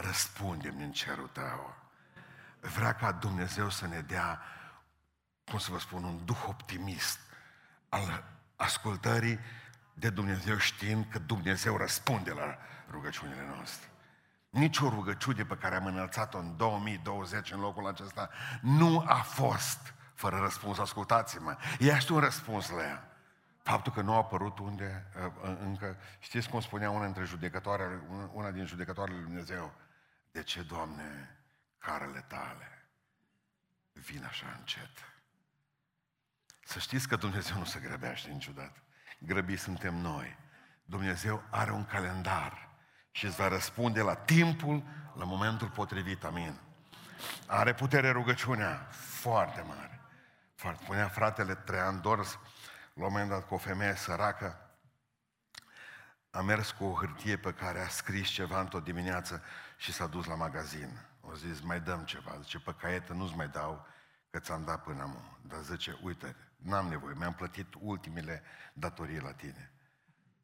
Răspundem 0.00 0.74
în 0.78 0.92
cerul 0.92 1.28
Tău. 1.28 1.76
Vrea 2.60 2.94
ca 2.94 3.12
Dumnezeu 3.12 3.70
să 3.70 3.86
ne 3.86 4.00
dea, 4.00 4.40
cum 5.44 5.58
să 5.58 5.70
vă 5.70 5.78
spun, 5.78 6.04
un 6.04 6.24
duh 6.24 6.44
optimist 6.46 7.18
al 7.88 8.24
ascultării 8.56 9.38
de 9.94 10.10
Dumnezeu 10.10 10.58
știind 10.58 11.06
că 11.10 11.18
Dumnezeu 11.18 11.76
răspunde 11.76 12.30
la 12.30 12.58
rugăciunile 12.90 13.46
noastre. 13.54 13.88
Nici 14.50 14.78
o 14.78 14.88
rugăciune 14.88 15.44
pe 15.44 15.56
care 15.56 15.74
am 15.74 15.86
înălțat-o 15.86 16.38
în 16.38 16.56
2020 16.56 17.50
în 17.52 17.60
locul 17.60 17.86
acesta 17.86 18.30
nu 18.60 19.04
a 19.06 19.14
fost 19.14 19.94
fără 20.14 20.36
răspuns. 20.36 20.78
Ascultați-mă, 20.78 21.56
ești 21.78 22.12
un 22.12 22.18
răspuns 22.18 22.70
la 22.70 22.82
ea. 22.82 23.08
Faptul 23.62 23.92
că 23.92 24.00
nu 24.00 24.12
a 24.12 24.16
apărut 24.16 24.58
unde, 24.58 25.06
uh, 25.42 25.56
încă, 25.60 25.96
știți 26.18 26.48
cum 26.48 26.60
spunea 26.60 26.90
una, 26.90 27.04
dintre 27.04 27.24
judecătoare, 27.24 28.02
una 28.32 28.50
din 28.50 28.66
judecătoarele 28.66 29.16
lui 29.16 29.26
Dumnezeu? 29.26 29.72
De 30.30 30.42
ce, 30.42 30.62
Doamne, 30.62 31.38
carele 31.78 32.24
tale 32.28 32.90
vin 33.92 34.24
așa 34.24 34.56
încet? 34.58 34.90
Să 36.64 36.78
știți 36.78 37.08
că 37.08 37.16
Dumnezeu 37.16 37.58
nu 37.58 37.64
se 37.64 37.80
grăbește 37.80 38.30
niciodată. 38.30 38.82
Grăbi 39.18 39.56
suntem 39.56 39.94
noi. 39.94 40.38
Dumnezeu 40.84 41.44
are 41.50 41.70
un 41.70 41.84
calendar 41.84 42.68
și 43.10 43.24
îți 43.24 43.36
va 43.36 43.48
răspunde 43.48 44.00
la 44.00 44.14
timpul, 44.14 44.82
la 45.14 45.24
momentul 45.24 45.70
potrivit. 45.70 46.24
Amin. 46.24 46.60
Are 47.46 47.74
putere 47.74 48.10
rugăciunea 48.10 48.88
foarte 48.90 49.60
mare. 49.60 50.00
Foarte. 50.54 50.84
Punea 50.84 51.08
fratele 51.08 51.54
Trean 51.54 52.00
Dors, 52.00 52.38
la 52.94 53.04
un 53.04 53.12
moment 53.12 53.28
dat 53.28 53.46
cu 53.46 53.54
o 53.54 53.58
femeie 53.58 53.94
săracă, 53.94 54.68
a 56.30 56.40
mers 56.40 56.70
cu 56.70 56.84
o 56.84 56.94
hârtie 56.94 57.36
pe 57.36 57.52
care 57.52 57.80
a 57.80 57.88
scris 57.88 58.28
ceva 58.28 58.60
într-o 58.60 58.80
dimineață 58.80 59.42
și 59.78 59.92
s-a 59.92 60.06
dus 60.06 60.24
la 60.26 60.34
magazin. 60.34 60.98
O 61.20 61.34
zis, 61.34 61.60
mai 61.60 61.80
dăm 61.80 62.04
ceva. 62.04 62.38
Zice, 62.40 62.58
pe 62.58 62.74
caietă 62.74 63.12
nu-ți 63.12 63.36
mai 63.36 63.48
dau, 63.48 63.86
că 64.30 64.38
ți-am 64.38 64.64
dat 64.64 64.82
până 64.82 65.02
acum. 65.02 65.38
Dar 65.42 65.60
zice, 65.60 65.98
uite, 66.02 66.36
n-am 66.56 66.86
nevoie, 66.86 67.14
mi-am 67.14 67.34
plătit 67.34 67.74
ultimele 67.80 68.42
datorii 68.72 69.20
la 69.20 69.32
tine. 69.32 69.72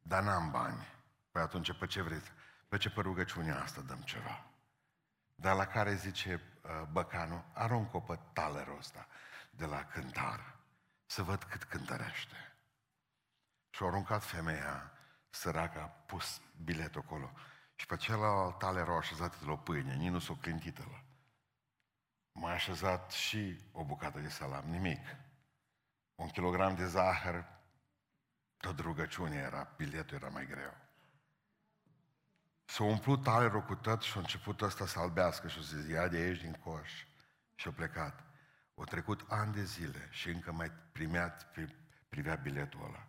Dar 0.01 0.23
n-am 0.23 0.51
bani. 0.51 0.87
Păi 1.31 1.41
atunci, 1.41 1.77
pe 1.77 1.85
ce 1.85 2.01
vreți? 2.01 2.31
Pe 2.67 2.77
ce 2.77 2.89
pe 2.89 3.01
rugăciunea 3.01 3.61
asta 3.61 3.81
dăm 3.81 4.01
ceva? 4.01 4.45
Dar 5.35 5.55
la 5.55 5.65
care 5.65 5.95
zice 5.95 6.41
uh, 6.61 6.87
băcanul, 6.91 7.45
aruncă-o 7.53 7.99
pe 7.99 8.19
talerul 8.33 8.77
ăsta 8.77 9.07
de 9.49 9.65
la 9.65 9.83
cântar, 9.83 10.55
să 11.05 11.23
văd 11.23 11.43
cât 11.43 11.63
cântărește. 11.63 12.55
Și 13.69 13.83
a 13.83 13.85
aruncat 13.85 14.23
femeia 14.23 14.91
săraca, 15.29 15.81
a 15.81 15.85
pus 15.85 16.41
biletul 16.63 17.01
acolo. 17.05 17.31
Și 17.75 17.85
pe 17.85 17.95
celălalt 17.95 18.57
tale 18.57 18.79
erau 18.79 18.97
așezate 18.97 19.35
de 19.39 19.45
la 19.45 19.51
o 19.51 19.57
pâine, 19.57 19.95
nici 19.95 20.11
nu 20.11 20.19
s-o 20.19 20.35
clintită 20.35 20.87
la. 20.91 21.03
Mai 22.31 22.53
așezat 22.53 23.11
și 23.11 23.59
o 23.71 23.83
bucată 23.83 24.19
de 24.19 24.29
salam, 24.29 24.65
nimic. 24.65 25.15
Un 26.15 26.29
kilogram 26.29 26.75
de 26.75 26.87
zahăr, 26.87 27.45
tot 28.57 28.79
rugăciune 28.79 29.35
era, 29.35 29.73
biletul 29.77 30.15
era 30.15 30.29
mai 30.29 30.45
greu. 30.45 30.73
S-a 32.65 32.83
umplut 32.83 33.23
talerul 33.23 33.61
cu 33.61 33.75
tot 33.75 34.01
și 34.01 34.17
a 34.17 34.19
început 34.19 34.61
ăsta 34.61 34.85
să 34.85 34.99
albească 34.99 35.47
și 35.47 35.57
a 35.59 35.61
zis, 35.61 35.87
ia 35.87 36.07
de 36.07 36.17
aici 36.17 36.41
din 36.41 36.53
coș. 36.53 36.91
Și 37.55 37.67
a 37.67 37.71
plecat. 37.71 38.23
Au 38.75 38.83
trecut 38.83 39.25
ani 39.29 39.53
de 39.53 39.63
zile 39.63 40.07
și 40.11 40.29
încă 40.29 40.51
mai 40.51 40.71
primea, 40.91 41.35
privea 42.09 42.35
biletul 42.35 42.83
ăla. 42.85 43.07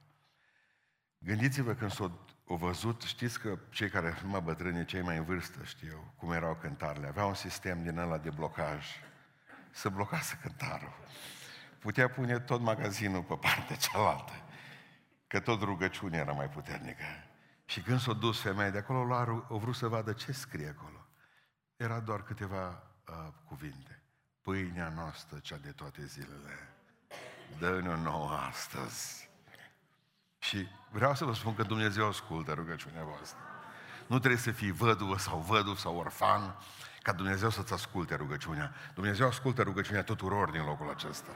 Gândiți-vă 1.26 1.74
când 1.74 1.92
s-au 1.92 2.28
văzut, 2.44 3.02
știți 3.02 3.40
că 3.40 3.58
cei 3.70 3.88
care 3.88 4.14
sunt 4.18 4.30
mai 4.30 4.40
bătrâni, 4.40 4.84
cei 4.84 5.02
mai 5.02 5.16
în 5.16 5.24
vârstă, 5.24 5.64
știu 5.64 6.14
cum 6.18 6.32
erau 6.32 6.54
cântarele, 6.54 7.06
aveau 7.06 7.28
un 7.28 7.34
sistem 7.34 7.82
din 7.82 7.98
ăla 7.98 8.18
de 8.18 8.30
blocaj. 8.30 8.86
Să 9.70 9.88
blocase 9.88 10.38
cântarul. 10.42 10.92
Putea 11.78 12.08
pune 12.08 12.38
tot 12.38 12.60
magazinul 12.60 13.22
pe 13.22 13.34
partea 13.34 13.76
cealaltă. 13.76 14.32
Că 15.26 15.40
tot 15.40 15.62
rugăciunea 15.62 16.20
era 16.20 16.32
mai 16.32 16.48
puternică. 16.48 17.04
Și 17.64 17.80
când 17.80 18.00
s-a 18.00 18.12
dus 18.12 18.40
femeia 18.40 18.70
de 18.70 18.78
acolo, 18.78 19.14
au 19.48 19.58
vrut 19.58 19.74
să 19.74 19.88
vadă 19.88 20.12
ce 20.12 20.32
scrie 20.32 20.68
acolo. 20.78 21.06
Era 21.76 22.00
doar 22.00 22.22
câteva 22.22 22.82
uh, 23.08 23.32
cuvinte. 23.48 24.02
Pâinea 24.42 24.88
noastră, 24.88 25.38
cea 25.38 25.56
de 25.56 25.70
toate 25.70 26.04
zilele, 26.04 26.74
dă-ne-o 27.58 27.96
nouă 27.96 28.30
astăzi. 28.30 29.25
Și 30.38 30.68
vreau 30.90 31.14
să 31.14 31.24
vă 31.24 31.34
spun 31.34 31.54
că 31.54 31.62
Dumnezeu 31.62 32.08
ascultă 32.08 32.52
rugăciunea 32.52 33.04
voastră. 33.04 33.38
Nu 34.06 34.18
trebuie 34.18 34.40
să 34.40 34.50
fii 34.50 34.70
văduvă 34.70 35.18
sau 35.18 35.38
văduv 35.38 35.78
sau 35.78 35.96
orfan 35.96 36.56
ca 37.02 37.12
Dumnezeu 37.12 37.50
să-ți 37.50 37.72
asculte 37.72 38.14
rugăciunea. 38.14 38.74
Dumnezeu 38.94 39.26
ascultă 39.26 39.62
rugăciunea 39.62 40.02
tuturor 40.02 40.50
din 40.50 40.64
locul 40.64 40.90
acesta. 40.90 41.30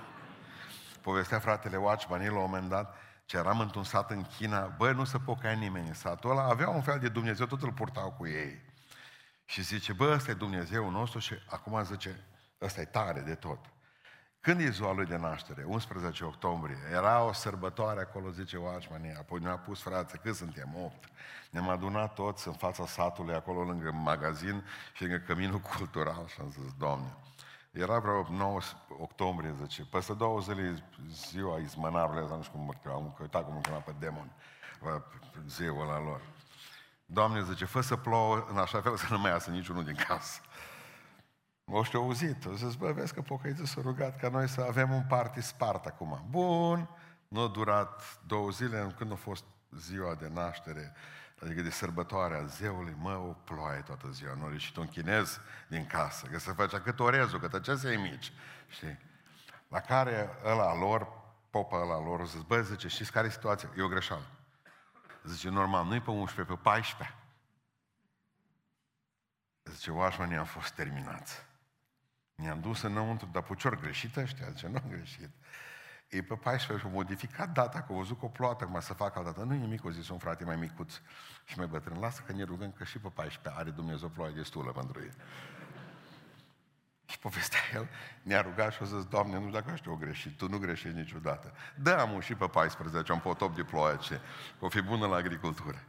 Povestea 1.00 1.38
fratele 1.38 1.76
Watchman, 1.76 2.24
la 2.24 2.30
un 2.30 2.40
moment 2.40 2.68
dat, 2.68 2.96
ce 3.24 3.36
eram 3.36 3.60
într-un 3.60 3.84
sat 3.84 4.10
în 4.10 4.24
China, 4.24 4.66
băi, 4.66 4.94
nu 4.94 5.04
se 5.04 5.18
pocăia 5.18 5.52
nimeni 5.52 5.88
în 5.88 5.94
satul 5.94 6.30
ăla, 6.30 6.42
avea 6.42 6.68
un 6.68 6.82
fel 6.82 6.98
de 6.98 7.08
Dumnezeu, 7.08 7.46
tot 7.46 7.62
îl 7.62 7.72
purtau 7.72 8.10
cu 8.10 8.26
ei. 8.26 8.62
Și 9.44 9.62
zice, 9.62 9.92
bă, 9.92 10.12
ăsta 10.14 10.30
e 10.30 10.34
Dumnezeu 10.34 10.90
nostru 10.90 11.18
și 11.18 11.34
acum 11.48 11.84
zice, 11.84 12.24
ăsta 12.60 12.80
e 12.80 12.84
tare 12.84 13.20
de 13.20 13.34
tot. 13.34 13.58
Când 14.42 14.60
e 14.60 14.70
ziua 14.70 14.92
lui 14.92 15.06
de 15.06 15.16
naștere? 15.16 15.64
11 15.66 16.24
octombrie. 16.24 16.78
Era 16.92 17.22
o 17.22 17.32
sărbătoare 17.32 18.00
acolo, 18.00 18.30
zice 18.30 18.56
Watchman, 18.56 19.14
apoi 19.18 19.40
ne-a 19.40 19.58
pus 19.58 19.82
frață, 19.82 20.16
cât 20.16 20.34
suntem? 20.34 20.74
8. 20.84 20.94
Ne-am 21.50 21.68
adunat 21.68 22.14
toți 22.14 22.48
în 22.48 22.54
fața 22.54 22.86
satului, 22.86 23.34
acolo 23.34 23.62
lângă 23.62 23.90
magazin 23.92 24.64
și 24.92 25.02
lângă 25.02 25.16
căminul 25.16 25.58
cultural 25.58 26.26
și 26.26 26.40
am 26.40 26.50
zis, 26.50 26.72
Doamne, 26.78 27.16
era 27.70 27.98
vreo 27.98 28.26
9 28.30 28.60
octombrie, 28.98 29.54
zice, 29.60 29.84
peste 29.90 30.14
două 30.14 30.40
zile 30.40 30.90
ziua 31.10 31.58
izmănarului, 31.58 32.36
nu 32.36 32.42
știu 32.42 32.52
cum 32.52 32.64
mă 32.64 32.74
cheamă, 32.84 33.14
că 33.16 33.22
uita 33.22 33.44
cum 33.44 33.54
mă 33.54 33.60
chema 33.60 33.78
pe 33.78 33.94
demon, 33.98 34.32
ziua 35.46 35.84
la 35.84 36.00
lor. 36.00 36.20
Doamne, 37.06 37.42
zice, 37.42 37.64
fă 37.64 37.80
să 37.80 37.96
plouă 37.96 38.46
în 38.50 38.58
așa 38.58 38.80
fel 38.80 38.96
să 38.96 39.06
nu 39.10 39.18
mai 39.18 39.30
iasă 39.30 39.50
niciunul 39.50 39.84
din 39.84 39.96
casă. 40.08 40.40
O 41.72 41.82
știu 41.82 42.00
auzit, 42.00 42.44
o 42.44 42.54
zis, 42.54 42.74
bă, 42.74 42.92
vezi 42.92 43.14
că 43.14 43.22
pocăiță 43.22 43.64
s-a 43.64 43.80
rugat 43.80 44.20
ca 44.20 44.28
noi 44.28 44.48
să 44.48 44.60
avem 44.60 44.92
un 44.92 45.02
party 45.08 45.40
spart 45.40 45.86
acum. 45.86 46.26
Bun, 46.30 46.88
nu 47.28 47.40
a 47.40 47.48
durat 47.48 48.18
două 48.26 48.50
zile, 48.50 48.94
când 48.98 49.12
a 49.12 49.14
fost 49.14 49.44
ziua 49.70 50.14
de 50.14 50.28
naștere, 50.28 50.92
adică 51.42 51.60
de 51.62 51.70
sărbătoarea 51.70 52.44
zeului, 52.44 52.94
mă, 52.98 53.12
o 53.12 53.32
ploaie 53.32 53.80
toată 53.80 54.08
ziua, 54.10 54.34
nu 54.34 54.56
și 54.56 54.72
un 54.78 54.86
chinez 54.86 55.40
din 55.68 55.86
casă, 55.86 56.26
că 56.26 56.38
se 56.38 56.52
făcea 56.52 56.80
cât 56.80 57.00
orezul, 57.00 57.38
cât 57.38 57.54
acestea 57.54 57.98
mici, 57.98 58.32
știi? 58.68 58.98
La 59.68 59.80
care 59.80 60.30
ăla 60.44 60.78
lor, 60.78 61.08
popa 61.50 61.76
ăla 61.76 62.00
lor, 62.00 62.26
zis, 62.26 62.42
bă, 62.42 62.60
zice, 62.60 62.88
știți 62.88 63.12
care 63.12 63.26
e 63.26 63.30
situația? 63.30 63.70
E 63.76 63.82
o 63.82 63.88
greșeală. 63.88 64.26
Zice, 65.24 65.48
normal, 65.48 65.84
nu-i 65.84 66.00
pe 66.00 66.10
11, 66.10 66.54
pe 66.54 66.60
14. 66.62 67.16
Zice, 69.62 69.90
oașmanii 69.90 70.36
am 70.36 70.44
fost 70.44 70.72
terminați. 70.72 71.48
Ne-am 72.40 72.60
dus 72.60 72.82
înăuntru, 72.82 73.28
dar 73.32 73.42
pucior 73.42 73.80
greșit 73.80 74.16
ăștia, 74.16 74.46
zice, 74.48 74.68
nu 74.68 74.80
am 74.84 74.90
greșit. 74.90 75.30
E 76.08 76.22
pe 76.22 76.34
14 76.34 76.86
și 76.86 76.92
modificat 76.92 77.52
data, 77.52 77.80
că 77.80 77.92
au 77.92 77.98
văzut 77.98 78.18
că 78.18 78.24
o 78.24 78.28
ploată, 78.28 78.64
acum 78.64 78.80
să 78.80 78.94
facă 78.94 79.18
altă 79.18 79.30
dată. 79.30 79.44
Nu 79.44 79.54
nimic, 79.54 79.84
o 79.84 79.90
zis 79.90 80.08
un 80.08 80.18
frate 80.18 80.44
mai 80.44 80.56
micuț 80.56 80.92
și 81.44 81.58
mai 81.58 81.66
bătrân. 81.66 81.98
Lasă 82.00 82.22
că 82.26 82.32
ne 82.32 82.42
rugăm 82.42 82.72
că 82.72 82.84
și 82.84 82.98
pe 82.98 83.08
14 83.08 83.60
are 83.60 83.70
Dumnezeu 83.70 84.08
ploaie 84.08 84.34
destulă 84.34 84.72
pentru 84.72 85.00
ei. 85.00 85.12
Și 87.06 87.18
povestea 87.18 87.58
el, 87.74 87.88
ne-a 88.22 88.40
rugat 88.40 88.72
și 88.72 88.78
a 88.82 88.84
zis, 88.84 89.04
Doamne, 89.04 89.34
nu 89.34 89.46
știu 89.46 89.60
dacă 89.60 89.76
știu 89.76 89.92
o 89.92 89.96
greșit, 89.96 90.36
Tu 90.36 90.48
nu 90.48 90.58
greșești 90.58 90.96
niciodată. 90.96 91.52
Dă 91.74 91.98
am 91.98 92.20
și 92.20 92.34
pe 92.34 92.46
14, 92.46 93.12
am 93.12 93.20
potop 93.20 93.54
de 93.54 93.62
ploaie, 93.62 93.96
ce 93.96 94.20
o 94.58 94.68
fi 94.68 94.80
bună 94.80 95.06
la 95.06 95.16
agricultură. 95.16 95.84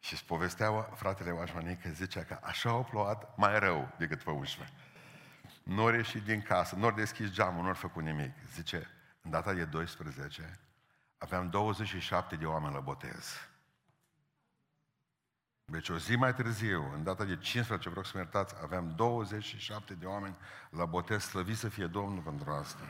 Și 0.00 0.12
îți 0.12 0.24
povestea 0.24 0.72
fratele 0.94 1.30
Oașmanic 1.30 1.82
că 1.82 1.88
zicea 1.88 2.22
că 2.22 2.38
așa 2.42 2.70
au 2.70 2.84
plouat 2.84 3.36
mai 3.36 3.58
rău 3.58 3.92
decât 3.98 4.22
pe 4.22 4.30
11. 4.30 4.74
Nu 5.62 5.82
ori 5.82 5.96
ieșit 5.96 6.22
din 6.22 6.42
casă, 6.42 6.76
nu 6.76 6.84
ori 6.84 6.94
deschis 6.94 7.30
geamul, 7.30 7.62
nu 7.62 7.68
ori 7.68 7.78
făcut 7.78 8.02
nimic. 8.02 8.32
Zice, 8.54 8.88
în 9.22 9.30
data 9.30 9.52
de 9.52 9.64
12, 9.64 10.60
aveam 11.18 11.50
27 11.50 12.36
de 12.36 12.46
oameni 12.46 12.74
la 12.74 12.80
botez. 12.80 13.50
Deci 15.64 15.88
o 15.88 15.98
zi 15.98 16.16
mai 16.16 16.34
târziu, 16.34 16.92
în 16.94 17.02
data 17.02 17.24
de 17.24 17.36
15, 17.36 17.88
vreau 17.88 18.04
să 18.04 18.10
mă 18.14 18.20
iertați, 18.20 18.54
aveam 18.62 18.92
27 18.96 19.94
de 19.94 20.06
oameni 20.06 20.36
la 20.70 20.84
botez, 20.84 21.22
slăvit 21.22 21.56
să 21.56 21.68
fie 21.68 21.86
Domnul 21.86 22.22
pentru 22.22 22.50
asta. 22.50 22.82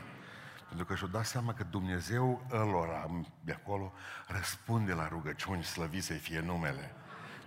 Pentru 0.67 0.85
că 0.85 0.95
și-o 0.95 1.07
dat 1.07 1.25
seama 1.25 1.53
că 1.53 1.63
Dumnezeu 1.63 2.45
ălora 2.51 3.09
de 3.41 3.51
acolo 3.51 3.93
răspunde 4.27 4.93
la 4.93 5.07
rugăciuni, 5.07 5.63
slăvit 5.63 6.03
să 6.03 6.13
fie 6.13 6.39
numele. 6.39 6.95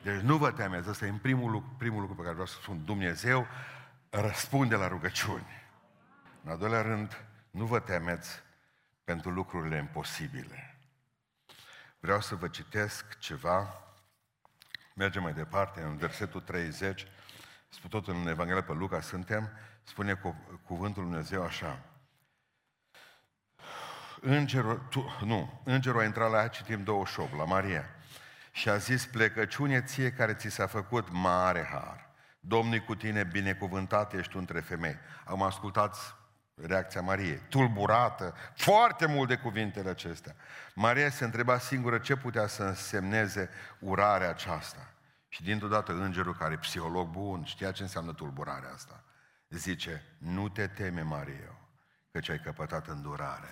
Deci 0.03 0.21
nu 0.21 0.37
vă 0.37 0.51
temeți, 0.51 0.89
ăsta 0.89 1.07
e 1.07 1.19
primul 1.23 1.51
lucru, 1.51 1.75
primul 1.79 2.01
lucru 2.01 2.15
pe 2.15 2.21
care 2.23 2.33
vreau 2.33 2.47
să 2.47 2.59
spun. 2.61 2.85
Dumnezeu 2.85 3.47
răspunde 4.21 4.75
la 4.75 4.89
rugăciuni. 4.89 5.47
În 6.45 6.51
al 6.51 6.59
doilea 6.59 6.83
rând, 6.83 7.25
nu 7.51 7.65
vă 7.65 7.81
temeți 7.81 8.43
pentru 9.05 9.31
lucrurile 9.31 9.77
imposibile. 9.77 10.79
Vreau 12.01 12.21
să 12.21 12.35
vă 12.35 12.49
citesc 12.49 13.19
ceva. 13.19 13.83
Mergem 14.95 15.23
mai 15.23 15.33
departe, 15.33 15.81
în 15.81 15.97
versetul 15.97 16.41
30, 16.41 17.07
spune 17.69 18.01
tot 18.01 18.09
în 18.09 18.27
Evanghelia 18.27 18.63
pe 18.63 18.73
Luca 18.73 19.01
suntem, 19.01 19.51
spune 19.83 20.15
cu, 20.15 20.61
cuvântul 20.65 21.03
Lui 21.03 21.11
Dumnezeu 21.11 21.43
așa. 21.43 21.83
Îngerul, 24.21 24.79
tu, 24.79 25.17
nu, 25.25 25.61
îngerul 25.65 26.01
a 26.01 26.05
intrat 26.05 26.31
la 26.31 26.39
ea, 26.39 26.49
citim 26.49 26.83
28, 26.83 27.37
la 27.37 27.45
Maria, 27.45 27.85
și 28.51 28.69
a 28.69 28.77
zis, 28.77 29.07
plecăciune 29.07 29.83
ție 29.83 30.13
care 30.13 30.35
ți 30.35 30.49
s-a 30.49 30.67
făcut 30.67 31.11
mare 31.11 31.65
har. 31.65 32.06
Domnul 32.49 32.79
cu 32.79 32.95
tine, 32.95 33.25
binecuvântat 33.25 34.13
ești 34.13 34.33
tu 34.33 34.39
între 34.39 34.61
femei. 34.61 34.97
Am 35.25 35.43
ascultat 35.43 36.17
reacția 36.55 37.01
Mariei, 37.01 37.41
tulburată, 37.49 38.35
foarte 38.55 39.07
mult 39.07 39.29
de 39.29 39.37
cuvintele 39.37 39.91
acestea. 39.91 40.35
Maria 40.75 41.11
se 41.11 41.25
întreba 41.25 41.59
singură 41.59 41.99
ce 41.99 42.17
putea 42.17 42.47
să 42.47 42.63
însemneze 42.63 43.51
urarea 43.79 44.29
aceasta. 44.29 44.91
Și 45.29 45.43
dintr-o 45.43 45.69
dată 45.69 45.93
îngerul, 45.93 46.37
care 46.37 46.53
e 46.53 46.59
psiholog 46.59 47.09
bun, 47.09 47.45
știa 47.45 47.73
ce 47.73 47.83
înseamnă 47.83 48.13
tulburarea 48.13 48.73
asta, 48.73 49.05
zice, 49.49 50.05
nu 50.19 50.49
te 50.49 50.67
teme, 50.67 51.03
Maria, 51.03 51.59
căci 52.13 52.29
ai 52.29 52.41
căpătat 52.41 52.87
îndurare 52.87 53.51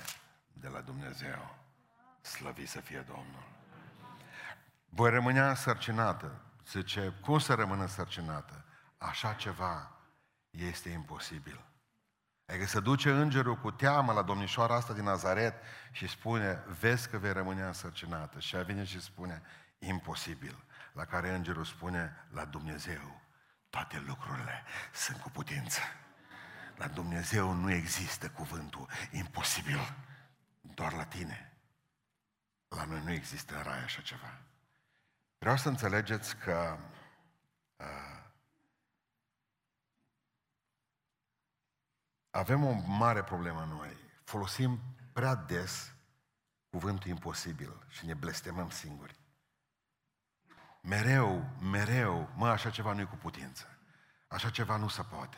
de 0.53 0.69
la 0.69 0.81
Dumnezeu. 0.81 1.57
Slăvit 2.21 2.69
să 2.69 2.81
fie 2.81 3.05
Domnul. 3.07 3.47
Voi 4.89 5.11
rămânea 5.11 5.49
însărcinată. 5.49 6.41
Zice, 6.71 7.13
cum 7.21 7.39
să 7.39 7.55
rămână 7.55 7.83
însărcinată? 7.83 8.65
Așa 9.09 9.33
ceva 9.33 9.91
este 10.51 10.89
imposibil. 10.89 11.65
Adică 12.47 12.67
să 12.67 12.81
duce 12.81 13.11
îngerul 13.11 13.57
cu 13.57 13.71
teamă 13.71 14.13
la 14.13 14.23
domnișoara 14.23 14.75
asta 14.75 14.93
din 14.93 15.05
Nazaret 15.05 15.55
și 15.91 16.09
spune, 16.09 16.65
vezi 16.79 17.09
că 17.09 17.19
vei 17.19 17.33
rămâne 17.33 17.63
însărcinată. 17.63 18.41
Și 18.41 18.57
ea 18.57 18.63
vine 18.63 18.85
și 18.85 19.01
spune, 19.01 19.43
imposibil. 19.79 20.65
La 20.93 21.05
care 21.05 21.35
îngerul 21.35 21.65
spune, 21.65 22.27
la 22.31 22.45
Dumnezeu 22.45 23.21
toate 23.71 24.03
lucrurile 24.07 24.65
sunt 24.93 25.21
cu 25.21 25.31
putință. 25.31 25.81
La 26.77 26.87
Dumnezeu 26.89 27.53
nu 27.53 27.73
există 27.73 28.31
cuvântul 28.31 28.89
imposibil, 29.11 29.95
doar 30.61 30.93
la 30.93 31.05
tine. 31.05 31.53
La 32.69 32.85
noi 32.85 33.01
nu 33.05 33.13
există 33.13 33.57
în 33.57 33.63
rai 33.63 33.83
așa 33.83 34.01
ceva. 34.01 34.39
Vreau 35.39 35.57
să 35.57 35.69
înțelegeți 35.69 36.37
că 36.37 36.79
uh, 37.77 38.14
avem 42.35 42.65
o 42.65 42.73
mare 42.87 43.23
problemă 43.23 43.67
noi. 43.71 43.97
Folosim 44.25 44.81
prea 45.13 45.35
des 45.35 45.95
cuvântul 46.71 47.11
imposibil 47.11 47.87
și 47.89 48.07
ne 48.07 48.15
blestemăm 48.15 48.71
singuri. 48.71 49.19
Mereu, 50.81 51.51
mereu, 51.61 52.31
mă, 52.37 52.49
așa 52.49 52.71
ceva 52.71 52.93
nu 52.93 53.01
e 53.01 53.05
cu 53.05 53.17
putință. 53.17 53.79
Așa 54.29 54.51
ceva 54.51 54.77
nu 54.77 54.89
se 54.89 55.03
poate. 55.03 55.37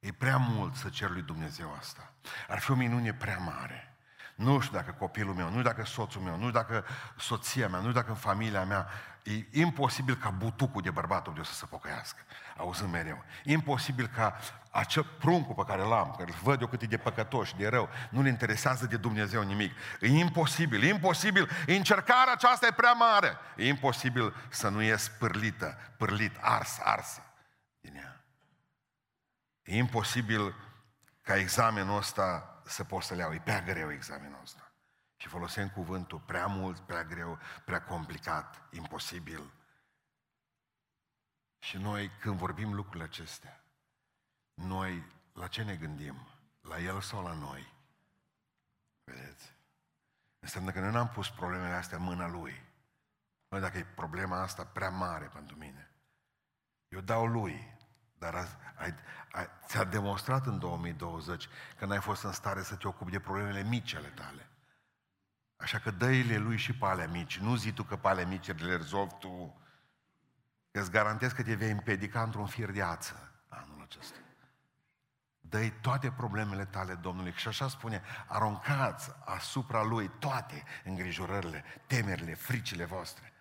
E 0.00 0.12
prea 0.12 0.36
mult 0.36 0.74
să 0.74 0.88
cer 0.88 1.10
lui 1.10 1.22
Dumnezeu 1.22 1.74
asta. 1.74 2.12
Ar 2.48 2.58
fi 2.58 2.70
o 2.70 2.74
minune 2.74 3.14
prea 3.14 3.38
mare. 3.38 3.93
Nu 4.34 4.60
știu 4.60 4.76
dacă 4.76 4.94
copilul 4.98 5.34
meu, 5.34 5.44
nu 5.44 5.50
știu 5.50 5.62
dacă 5.62 5.84
soțul 5.84 6.20
meu, 6.20 6.32
nu 6.32 6.38
știu 6.38 6.50
dacă 6.50 6.84
soția 7.16 7.68
mea, 7.68 7.78
nu 7.78 7.88
știu 7.88 8.00
dacă 8.00 8.10
în 8.10 8.16
familia 8.16 8.64
mea, 8.64 8.88
e 9.22 9.60
imposibil 9.60 10.14
ca 10.16 10.30
butucul 10.30 10.82
de 10.82 10.90
bărbatul 10.90 11.32
meu 11.32 11.42
să 11.42 11.52
se 11.52 11.66
pocăiască, 11.66 12.20
auzând 12.56 12.90
mereu. 12.90 13.24
Imposibil 13.44 14.06
ca 14.06 14.38
acel 14.70 15.04
pruncul 15.18 15.54
pe 15.54 15.64
care 15.66 15.82
l-am, 15.82 16.14
care 16.18 16.30
îl 16.30 16.38
văd 16.42 16.60
eu 16.60 16.66
cât 16.66 16.82
e 16.82 16.86
de 16.86 16.96
păcătos 16.96 17.52
de 17.56 17.68
rău, 17.68 17.88
nu-l 18.10 18.26
interesează 18.26 18.86
de 18.86 18.96
Dumnezeu 18.96 19.42
nimic. 19.42 19.72
E 20.00 20.06
imposibil, 20.06 20.82
e 20.82 20.88
imposibil. 20.88 21.48
Încercarea 21.66 22.32
aceasta 22.32 22.66
e 22.66 22.72
prea 22.72 22.92
mare. 22.92 23.36
E 23.56 23.66
imposibil 23.66 24.34
să 24.48 24.68
nu 24.68 24.82
ies 24.82 25.08
pârlită, 25.08 25.78
pârlit, 25.96 26.36
ars, 26.40 26.78
arsă 26.82 27.22
din 27.80 27.96
ea. 27.96 28.24
E 29.62 29.76
imposibil 29.76 30.54
ca 31.22 31.36
examenul 31.36 31.96
ăsta 31.96 32.53
să 32.64 32.84
poți 32.84 33.06
să 33.06 33.14
le 33.14 33.20
iau. 33.20 33.32
E 33.32 33.40
prea 33.40 33.62
greu 33.62 33.92
examenul 33.92 34.40
ăsta. 34.42 34.72
Și 35.16 35.28
folosim 35.28 35.70
cuvântul 35.70 36.20
prea 36.20 36.46
mult, 36.46 36.78
prea 36.78 37.04
greu, 37.04 37.38
prea 37.64 37.82
complicat, 37.82 38.62
imposibil. 38.70 39.52
Și 41.58 41.76
noi, 41.76 42.10
când 42.20 42.36
vorbim 42.36 42.74
lucrurile 42.74 43.04
acestea, 43.04 43.64
noi 44.54 45.12
la 45.32 45.46
ce 45.46 45.62
ne 45.62 45.76
gândim? 45.76 46.28
La 46.60 46.78
el 46.78 47.00
sau 47.00 47.22
la 47.22 47.32
noi? 47.32 47.72
Vedeți? 49.04 49.54
Înseamnă 50.38 50.70
că 50.70 50.80
noi 50.80 50.92
n-am 50.92 51.08
pus 51.08 51.30
problemele 51.30 51.74
astea 51.74 51.96
în 51.96 52.02
mâna 52.02 52.28
lui. 52.28 52.62
Noi, 53.48 53.60
dacă 53.60 53.78
e 53.78 53.84
problema 53.84 54.40
asta 54.40 54.64
prea 54.64 54.90
mare 54.90 55.26
pentru 55.26 55.56
mine, 55.56 55.90
eu 56.88 57.00
dau 57.00 57.26
lui. 57.26 57.73
Dar 58.24 58.48
ai, 58.74 58.94
ai, 59.32 59.48
ți-a 59.66 59.84
demonstrat 59.84 60.46
în 60.46 60.58
2020 60.58 61.48
că 61.78 61.86
n-ai 61.86 62.00
fost 62.00 62.22
în 62.22 62.32
stare 62.32 62.62
să 62.62 62.74
te 62.74 62.88
ocupi 62.88 63.10
de 63.10 63.20
problemele 63.20 63.62
mici 63.62 63.94
ale 63.94 64.08
tale. 64.08 64.48
Așa 65.56 65.78
că 65.78 65.90
dă 65.90 66.10
lui 66.36 66.56
și 66.56 66.74
pe 66.74 66.86
alea 66.86 67.08
mici. 67.08 67.38
Nu 67.38 67.56
zi 67.56 67.72
tu 67.72 67.82
că 67.82 67.96
pe 67.96 68.08
alea 68.08 68.26
mici 68.26 68.46
le 68.46 68.76
rezolvi 68.76 69.14
tu. 69.18 69.60
Că 70.70 70.80
îți 70.80 70.90
garantez 70.90 71.32
că 71.32 71.42
te 71.42 71.54
vei 71.54 71.70
împedica 71.70 72.22
într-un 72.22 72.46
fir 72.46 72.70
de 72.70 72.82
ață 72.82 73.32
anul 73.48 73.82
acesta. 73.82 74.18
dă 75.40 75.68
toate 75.80 76.10
problemele 76.10 76.64
tale 76.64 76.94
Domnului. 76.94 77.32
Și 77.36 77.48
așa 77.48 77.68
spune, 77.68 78.02
aruncați 78.26 79.10
asupra 79.24 79.82
Lui 79.82 80.10
toate 80.18 80.62
îngrijorările, 80.84 81.64
temerile, 81.86 82.34
fricile 82.34 82.84
voastre. 82.84 83.32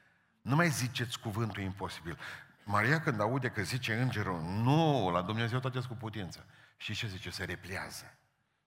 Nu 0.42 0.56
mai 0.56 0.70
ziceți 0.70 1.20
cuvântul 1.20 1.64
imposibil. 1.64 2.18
Maria 2.64 3.02
când 3.02 3.20
aude 3.20 3.50
că 3.50 3.62
zice 3.62 3.94
îngerul, 3.96 4.42
nu, 4.42 5.10
la 5.10 5.22
Dumnezeu 5.22 5.60
toate 5.60 5.80
cu 5.88 5.94
putință. 5.94 6.46
Și 6.78 6.94
ce 6.94 7.08
zice? 7.08 7.30
Se 7.30 7.44
repliază. 7.44 8.18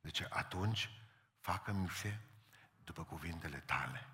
Zice, 0.03 0.27
atunci 0.31 0.91
facă-mi 1.41 1.89
se 1.89 2.19
după 2.85 3.03
cuvintele 3.03 3.63
tale. 3.67 4.07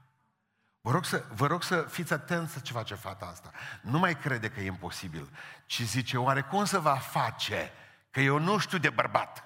Vă 0.81 0.91
rog, 0.91 1.05
să, 1.05 1.25
vă 1.33 1.47
rog 1.47 1.63
să 1.63 1.83
fiți 1.83 2.13
atenți 2.13 2.63
ce 2.63 2.73
face 2.73 2.95
fata 2.95 3.27
asta. 3.27 3.51
Nu 3.81 3.99
mai 3.99 4.19
crede 4.19 4.51
că 4.51 4.61
e 4.61 4.67
imposibil, 4.67 5.31
ci 5.67 5.83
zice, 5.83 6.19
oare 6.19 6.41
cum 6.41 6.65
să 6.65 6.79
va 6.79 6.95
face 6.97 7.73
că 8.11 8.21
eu 8.21 8.39
nu 8.39 8.59
știu 8.59 8.79
de 8.79 8.91
bărbat? 8.91 9.45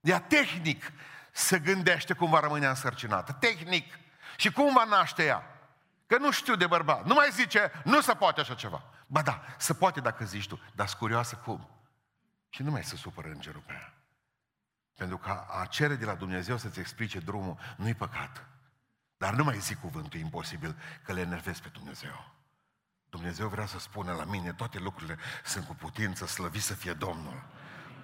Ea 0.00 0.20
tehnic 0.20 0.92
se 1.32 1.58
gândește 1.58 2.12
cum 2.12 2.30
va 2.30 2.40
rămâne 2.40 2.66
însărcinată. 2.66 3.32
Tehnic. 3.32 3.98
Și 4.36 4.52
cum 4.52 4.74
va 4.74 4.84
naște 4.84 5.24
ea? 5.24 5.53
Că 6.06 6.18
nu 6.18 6.30
știu 6.30 6.56
de 6.56 6.66
bărbat. 6.66 7.04
Nu 7.04 7.14
mai 7.14 7.28
zice, 7.30 7.72
nu 7.84 8.00
se 8.00 8.14
poate 8.14 8.40
așa 8.40 8.54
ceva. 8.54 8.82
Ba 9.06 9.22
da, 9.22 9.44
se 9.58 9.74
poate 9.74 10.00
dacă 10.00 10.24
zici 10.24 10.48
tu, 10.48 10.60
dar 10.74 10.88
curioasă 10.98 11.36
cum. 11.36 11.68
Și 12.48 12.62
nu 12.62 12.70
mai 12.70 12.84
se 12.84 12.96
supără 12.96 13.28
îngerul 13.28 13.62
pe 13.66 13.72
ea. 13.72 13.94
Pentru 14.96 15.18
că 15.18 15.46
a 15.48 15.66
cere 15.66 15.94
de 15.94 16.04
la 16.04 16.14
Dumnezeu 16.14 16.56
să-ți 16.56 16.80
explice 16.80 17.18
drumul 17.18 17.58
nu-i 17.76 17.94
păcat. 17.94 18.46
Dar 19.16 19.34
nu 19.34 19.44
mai 19.44 19.58
zic 19.58 19.80
cuvântul 19.80 20.20
imposibil 20.20 20.76
că 21.02 21.12
le 21.12 21.20
enervezi 21.20 21.62
pe 21.62 21.68
Dumnezeu. 21.68 22.32
Dumnezeu 23.10 23.48
vrea 23.48 23.66
să 23.66 23.78
spună 23.78 24.12
la 24.12 24.24
mine, 24.24 24.52
toate 24.52 24.78
lucrurile 24.78 25.18
sunt 25.44 25.66
cu 25.66 25.74
putință, 25.74 26.26
slăvi 26.26 26.60
să 26.60 26.74
fie 26.74 26.92
Domnul. 26.92 27.44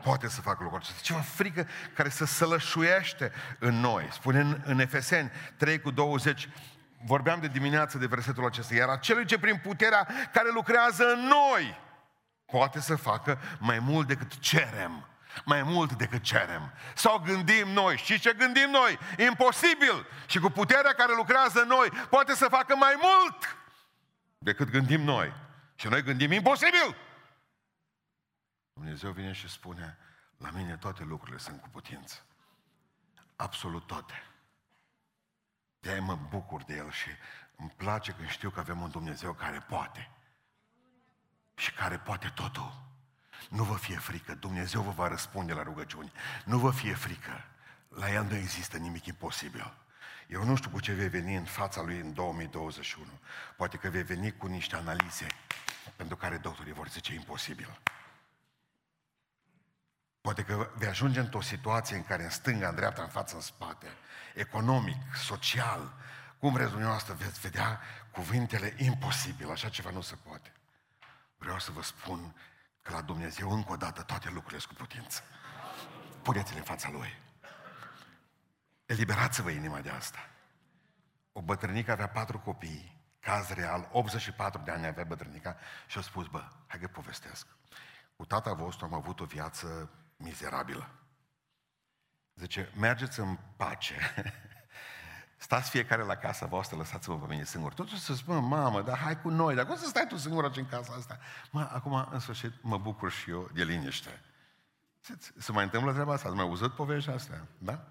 Poate 0.02 0.28
să 0.28 0.40
facă 0.40 0.62
lucrul 0.62 0.80
acesta. 0.80 1.00
Ceva 1.02 1.20
frică 1.20 1.66
care 1.94 2.08
să 2.08 2.24
sălășuiește 2.24 3.32
în 3.58 3.74
noi. 3.74 4.08
Spune 4.12 4.40
în, 4.40 4.62
în 4.64 4.78
Efeseni 4.78 5.30
3 5.56 5.80
cu 5.80 5.90
20, 5.90 6.48
vorbeam 7.04 7.40
de 7.40 7.48
dimineață 7.48 7.98
de 7.98 8.06
versetul 8.06 8.44
acesta, 8.44 8.74
iar 8.74 8.88
acelui 8.88 9.24
ce 9.24 9.38
prin 9.38 9.56
puterea 9.56 10.08
care 10.32 10.50
lucrează 10.52 11.12
în 11.12 11.20
noi 11.20 11.78
poate 12.44 12.80
să 12.80 12.96
facă 12.96 13.38
mai 13.58 13.78
mult 13.78 14.06
decât 14.06 14.38
cerem. 14.38 15.04
Mai 15.44 15.62
mult 15.62 15.92
decât 15.92 16.22
cerem. 16.22 16.72
Sau 16.94 17.18
gândim 17.18 17.68
noi. 17.68 17.96
Și 17.96 18.20
ce 18.20 18.32
gândim 18.32 18.70
noi? 18.70 18.98
Imposibil. 19.28 20.06
Și 20.26 20.38
cu 20.38 20.50
puterea 20.50 20.92
care 20.92 21.14
lucrează 21.16 21.60
în 21.60 21.68
noi 21.68 21.90
poate 21.90 22.34
să 22.34 22.48
facă 22.48 22.76
mai 22.76 22.98
mult 23.00 23.56
decât 24.38 24.70
gândim 24.70 25.00
noi. 25.00 25.32
Și 25.74 25.88
noi 25.88 26.02
gândim 26.02 26.32
imposibil. 26.32 26.96
Dumnezeu 28.72 29.10
vine 29.10 29.32
și 29.32 29.48
spune, 29.48 29.98
la 30.36 30.50
mine 30.50 30.76
toate 30.76 31.04
lucrurile 31.04 31.38
sunt 31.38 31.60
cu 31.60 31.68
putință. 31.68 32.24
Absolut 33.36 33.86
toate. 33.86 34.29
De 35.80 35.98
mă 35.98 36.18
bucur 36.28 36.62
de 36.62 36.74
El 36.74 36.90
și 36.90 37.08
îmi 37.56 37.72
place 37.76 38.12
când 38.12 38.28
știu 38.28 38.50
că 38.50 38.60
avem 38.60 38.80
un 38.80 38.90
Dumnezeu 38.90 39.32
care 39.32 39.58
poate. 39.68 40.10
Și 41.54 41.72
care 41.72 41.98
poate 41.98 42.32
totul. 42.34 42.88
Nu 43.48 43.64
vă 43.64 43.76
fie 43.76 43.96
frică, 43.96 44.34
Dumnezeu 44.34 44.82
vă 44.82 44.90
va 44.90 45.08
răspunde 45.08 45.52
la 45.52 45.62
rugăciuni. 45.62 46.12
Nu 46.44 46.58
vă 46.58 46.70
fie 46.70 46.94
frică. 46.94 47.44
La 47.88 48.12
El 48.12 48.24
nu 48.24 48.34
există 48.34 48.76
nimic 48.76 49.06
imposibil. 49.06 49.74
Eu 50.28 50.44
nu 50.44 50.56
știu 50.56 50.70
cu 50.70 50.80
ce 50.80 50.92
vei 50.92 51.08
veni 51.08 51.34
în 51.34 51.44
fața 51.44 51.82
lui 51.82 51.98
în 51.98 52.14
2021. 52.14 53.06
Poate 53.56 53.76
că 53.76 53.88
vei 53.88 54.02
veni 54.02 54.36
cu 54.36 54.46
niște 54.46 54.76
analize 54.76 55.26
pentru 55.96 56.16
care 56.16 56.36
doctorii 56.36 56.72
vor 56.72 56.88
zice 56.88 57.14
imposibil. 57.14 57.80
Poate 60.20 60.44
că 60.44 60.70
vei 60.74 60.88
ajunge 60.88 61.20
într-o 61.20 61.40
situație 61.40 61.96
în 61.96 62.04
care 62.04 62.22
în 62.22 62.30
stânga, 62.30 62.68
în 62.68 62.74
dreapta, 62.74 63.02
în 63.02 63.08
față, 63.08 63.34
în 63.34 63.40
spate, 63.40 63.86
economic, 64.34 65.14
social, 65.14 65.92
cum 66.38 66.52
vreți 66.52 66.70
dumneavoastră, 66.70 67.14
veți 67.14 67.40
vedea 67.40 67.80
cuvintele 68.10 68.74
imposibil, 68.78 69.50
așa 69.50 69.68
ceva 69.68 69.90
nu 69.90 70.00
se 70.00 70.14
poate. 70.14 70.52
Vreau 71.36 71.58
să 71.58 71.70
vă 71.70 71.82
spun 71.82 72.34
că 72.82 72.92
la 72.92 73.00
Dumnezeu 73.00 73.50
încă 73.50 73.72
o 73.72 73.76
dată 73.76 74.02
toate 74.02 74.30
lucrurile 74.30 74.60
sunt 74.60 74.76
cu 74.76 74.84
putință. 74.84 75.22
Puneți-le 76.22 76.58
în 76.58 76.64
fața 76.64 76.90
Lui. 76.90 77.18
Eliberați-vă 78.86 79.50
inima 79.50 79.80
de 79.80 79.90
asta. 79.90 80.28
O 81.32 81.42
bătrânică 81.42 81.92
avea 81.92 82.08
patru 82.08 82.38
copii, 82.38 83.02
caz 83.20 83.48
real, 83.48 83.88
84 83.92 84.62
de 84.64 84.70
ani 84.70 84.86
avea 84.86 85.04
bătrânica 85.04 85.56
și 85.86 85.98
a 85.98 86.00
spus, 86.00 86.26
bă, 86.26 86.48
hai 86.66 86.80
că 86.80 86.86
povestesc. 86.86 87.46
Cu 88.16 88.24
tata 88.24 88.52
vostru 88.52 88.84
am 88.84 88.94
avut 88.94 89.20
o 89.20 89.24
viață 89.24 89.90
mizerabilă. 90.22 90.90
Zice, 92.34 92.72
mergeți 92.76 93.20
în 93.20 93.38
pace, 93.56 93.94
stați 95.36 95.70
fiecare 95.70 96.02
la 96.02 96.16
casa 96.16 96.46
voastră, 96.46 96.76
lăsați-mă 96.76 97.18
pe 97.18 97.26
mine 97.28 97.44
singur. 97.44 97.74
Totuși 97.74 98.00
să 98.00 98.14
spună, 98.14 98.40
mamă, 98.40 98.82
dar 98.82 98.98
hai 98.98 99.20
cu 99.20 99.28
noi, 99.28 99.54
dar 99.54 99.66
cum 99.66 99.76
să 99.76 99.86
stai 99.86 100.06
tu 100.08 100.16
singur 100.16 100.44
aici 100.44 100.56
în 100.56 100.66
casa 100.66 100.92
asta? 100.92 101.18
Mă, 101.50 101.68
acum, 101.72 102.08
în 102.10 102.18
sfârșit, 102.18 102.52
mă 102.62 102.78
bucur 102.78 103.10
și 103.10 103.30
eu 103.30 103.50
de 103.54 103.64
liniște. 103.64 104.20
Se 105.38 105.52
mai 105.52 105.64
întâmplă 105.64 105.92
treaba 105.92 106.12
asta? 106.12 106.28
Ați 106.28 106.36
mai 106.36 106.44
auzit 106.44 106.70
poveștia 106.70 107.14
asta? 107.14 107.46
Da? 107.58 107.88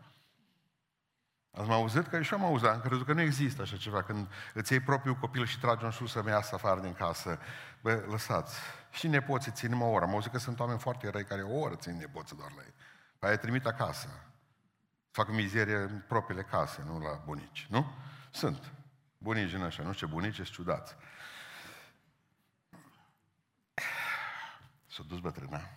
Ați 1.52 1.68
mai 1.68 1.76
auzit? 1.76 2.08
Că 2.08 2.22
și 2.22 2.34
eu 2.34 2.39
am 2.39 2.46
auzit, 2.46 2.68
am 2.68 2.80
crezut 2.80 3.06
că 3.06 3.13
nu 3.13 3.22
există 3.22 3.62
așa 3.62 3.78
ceva. 3.78 4.04
Când 4.04 4.28
îți 4.54 4.72
iei 4.72 4.82
propriul 4.82 5.15
copil 5.15 5.46
și 5.46 5.60
tragi 5.60 5.84
un 5.84 5.92
sus 5.92 6.12
să 6.12 6.24
iasă 6.28 6.56
afară 6.56 6.80
din 6.80 6.94
casă, 6.94 7.39
bă, 7.82 8.06
lăsați. 8.10 8.60
Și 8.91 9.08
nepoții 9.08 9.52
țin 9.52 9.73
o 9.73 9.86
oră. 9.86 10.06
Am 10.06 10.12
auzit 10.12 10.32
că 10.32 10.38
sunt 10.38 10.60
oameni 10.60 10.80
foarte 10.80 11.10
răi 11.10 11.25
care 11.25 11.41
o 11.43 11.60
oră 11.60 11.75
țin 11.75 11.97
nepoții 11.97 12.36
doar 12.38 12.52
la 12.52 12.62
ei. 12.62 12.73
Păi 13.19 13.30
ai 13.30 13.39
trimit 13.39 13.65
acasă. 13.65 14.23
Fac 15.12 15.30
mizerie 15.30 15.75
în 15.75 16.04
propriile 16.08 16.43
case, 16.43 16.82
nu 16.86 16.99
la 16.99 17.21
bunici. 17.25 17.67
Nu? 17.69 17.93
Sunt. 18.32 18.71
Bunici 19.17 19.54
în 19.54 19.63
așa. 19.63 19.84
Nu 19.84 19.93
știu 19.93 20.08
ce 20.08 20.13
bunici, 20.13 20.36
sunt 20.36 20.47
ciudați. 20.47 20.95
S-a 24.88 25.04
dus 25.08 25.19
bătrâna. 25.19 25.69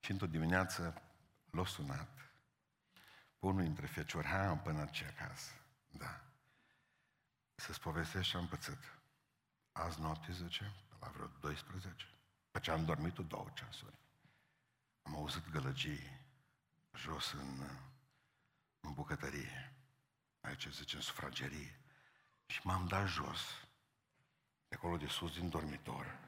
Și 0.00 0.10
într-o 0.10 0.26
dimineață 0.26 1.02
l-a 1.50 1.64
sunat 1.64 2.08
unul 3.40 3.62
dintre 3.62 3.86
feciori, 3.86 4.26
hai 4.26 4.46
am 4.46 4.60
până 4.60 4.84
ce 4.84 5.14
acasă. 5.16 5.52
Da. 5.88 6.20
Să-ți 7.54 7.80
povestesc 7.80 8.28
ce 8.28 8.36
am 8.36 8.46
pățit. 8.46 8.78
Azi 9.72 10.00
noapte, 10.00 10.32
zice, 10.32 10.72
la 11.00 11.08
vreo 11.08 11.26
12, 11.26 12.06
pe 12.50 12.60
ce 12.60 12.70
am 12.70 12.84
dormit 12.84 13.14
două 13.14 13.48
ceasuri. 13.54 13.98
Am 15.02 15.14
auzit 15.14 15.48
gălăgii 15.50 16.18
jos 16.94 17.32
în, 17.32 17.68
în 18.80 18.92
bucătărie. 18.92 19.74
Aici 20.40 20.68
zice 20.68 20.96
în 20.96 21.02
sufragerie. 21.02 21.80
Și 22.46 22.60
m-am 22.62 22.86
dat 22.86 23.08
jos. 23.08 23.40
De 24.68 24.74
acolo 24.76 24.96
de 24.96 25.06
sus, 25.06 25.32
din 25.34 25.48
dormitor. 25.48 26.18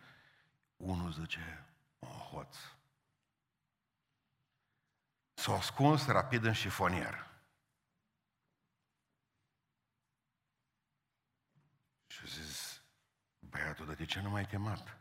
Unul 0.76 1.12
zice, 1.12 1.66
un 1.98 2.08
hoț 2.08 2.56
S-a 5.42 5.52
ascuns 5.52 6.06
rapid 6.06 6.44
în 6.44 6.52
șifonier. 6.52 7.30
Și 12.06 12.20
a 12.24 12.26
zis, 12.26 12.51
băiatul, 13.52 13.86
dar 13.86 13.94
de 13.94 14.04
ce 14.04 14.20
nu 14.20 14.30
m-ai 14.30 14.46
chemat? 14.46 14.98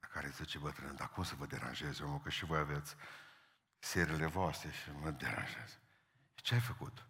La 0.00 0.06
care 0.08 0.28
zice 0.28 0.58
bătrân, 0.58 0.96
dar 0.96 1.08
cum 1.08 1.22
să 1.22 1.34
vă 1.34 1.46
deranjeze, 1.46 2.02
omul, 2.02 2.20
că 2.20 2.30
și 2.30 2.44
voi 2.44 2.58
aveți 2.58 2.96
serile 3.78 4.26
voastre 4.26 4.70
și 4.70 4.90
mă 4.90 5.10
deranjează. 5.10 5.74
Ce 6.34 6.54
ai 6.54 6.60
făcut? 6.60 7.06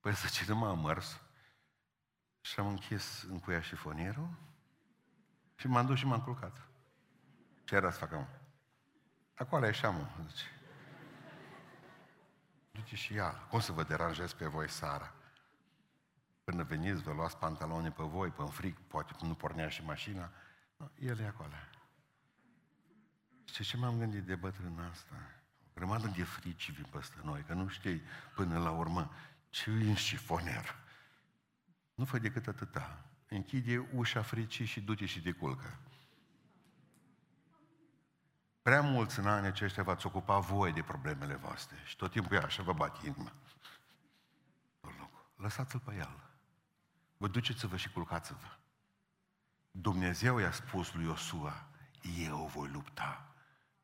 Păi 0.00 0.14
să 0.14 0.28
ce 0.28 0.44
nu 0.48 0.56
m-am 0.56 0.80
mers 0.80 1.20
și 2.40 2.60
am 2.60 2.66
închis 2.66 3.22
în 3.22 3.40
cuia 3.40 3.60
șifonierul 3.60 4.28
și 5.54 5.66
m-am 5.66 5.86
dus 5.86 5.98
și 5.98 6.06
m-am 6.06 6.22
culcat. 6.22 6.68
Ce 7.64 7.74
era 7.74 7.90
să 7.90 7.98
fac 7.98 8.12
acum? 8.12 8.28
Acolo 9.34 9.66
e 9.66 9.80
mă, 9.82 10.08
zice. 10.28 10.44
Duce 12.70 12.96
și 12.96 13.14
ea. 13.14 13.30
Cum 13.30 13.60
să 13.60 13.72
vă 13.72 13.82
deranjez 13.82 14.32
pe 14.32 14.46
voi 14.46 14.68
seara? 14.68 15.14
Până 16.54 16.66
veniți, 16.66 17.02
vă 17.02 17.12
luați 17.12 17.36
pantaloni 17.36 17.90
pe 17.90 18.02
voi, 18.02 18.30
pe 18.30 18.42
frig, 18.50 18.76
poate 18.86 19.12
nu 19.20 19.34
pornea 19.34 19.68
și 19.68 19.84
mașina. 19.84 20.30
No, 20.76 20.86
el 20.98 21.18
e 21.18 21.26
acolo. 21.26 21.52
Și 23.52 23.64
ce 23.64 23.76
m-am 23.76 23.98
gândit 23.98 24.22
de 24.22 24.34
bătrâna 24.34 24.88
asta? 24.88 25.14
O 25.66 25.70
grămadă 25.74 26.06
de 26.06 26.22
frici 26.22 26.70
vin 26.70 26.86
peste 26.90 27.16
noi, 27.22 27.42
că 27.42 27.54
nu 27.54 27.68
știi 27.68 28.02
până 28.34 28.58
la 28.58 28.70
urmă 28.70 29.10
ce 29.50 29.70
e 29.70 29.88
în 29.88 29.94
șifoner. 29.94 30.74
Nu 31.94 32.04
fă 32.04 32.18
decât 32.18 32.46
atâta. 32.46 33.04
Închide 33.28 33.88
ușa 33.92 34.22
fricii 34.22 34.64
și 34.64 34.80
du-te 34.80 35.06
și 35.06 35.20
de 35.20 35.32
culcă. 35.32 35.78
Prea 38.62 38.80
mulți 38.80 39.18
în 39.18 39.26
anii 39.26 39.48
aceștia 39.48 39.82
v-ați 39.82 40.06
ocupa 40.06 40.38
voi 40.38 40.72
de 40.72 40.82
problemele 40.82 41.34
voastre 41.34 41.76
și 41.84 41.96
tot 41.96 42.10
timpul 42.10 42.36
e 42.36 42.40
așa 42.40 42.62
vă 42.62 42.72
bate 42.72 43.06
inima. 43.06 43.32
Lăsați-l 45.36 45.78
pe 45.78 45.94
el. 45.94 46.32
Vă 47.24 47.30
duceți-vă 47.30 47.76
și 47.76 47.90
culcați-vă. 47.90 48.46
Dumnezeu 49.70 50.38
i-a 50.38 50.50
spus 50.50 50.94
lui 50.94 51.04
Iosua, 51.04 51.66
eu 52.18 52.50
voi 52.54 52.68
lupta 52.68 53.26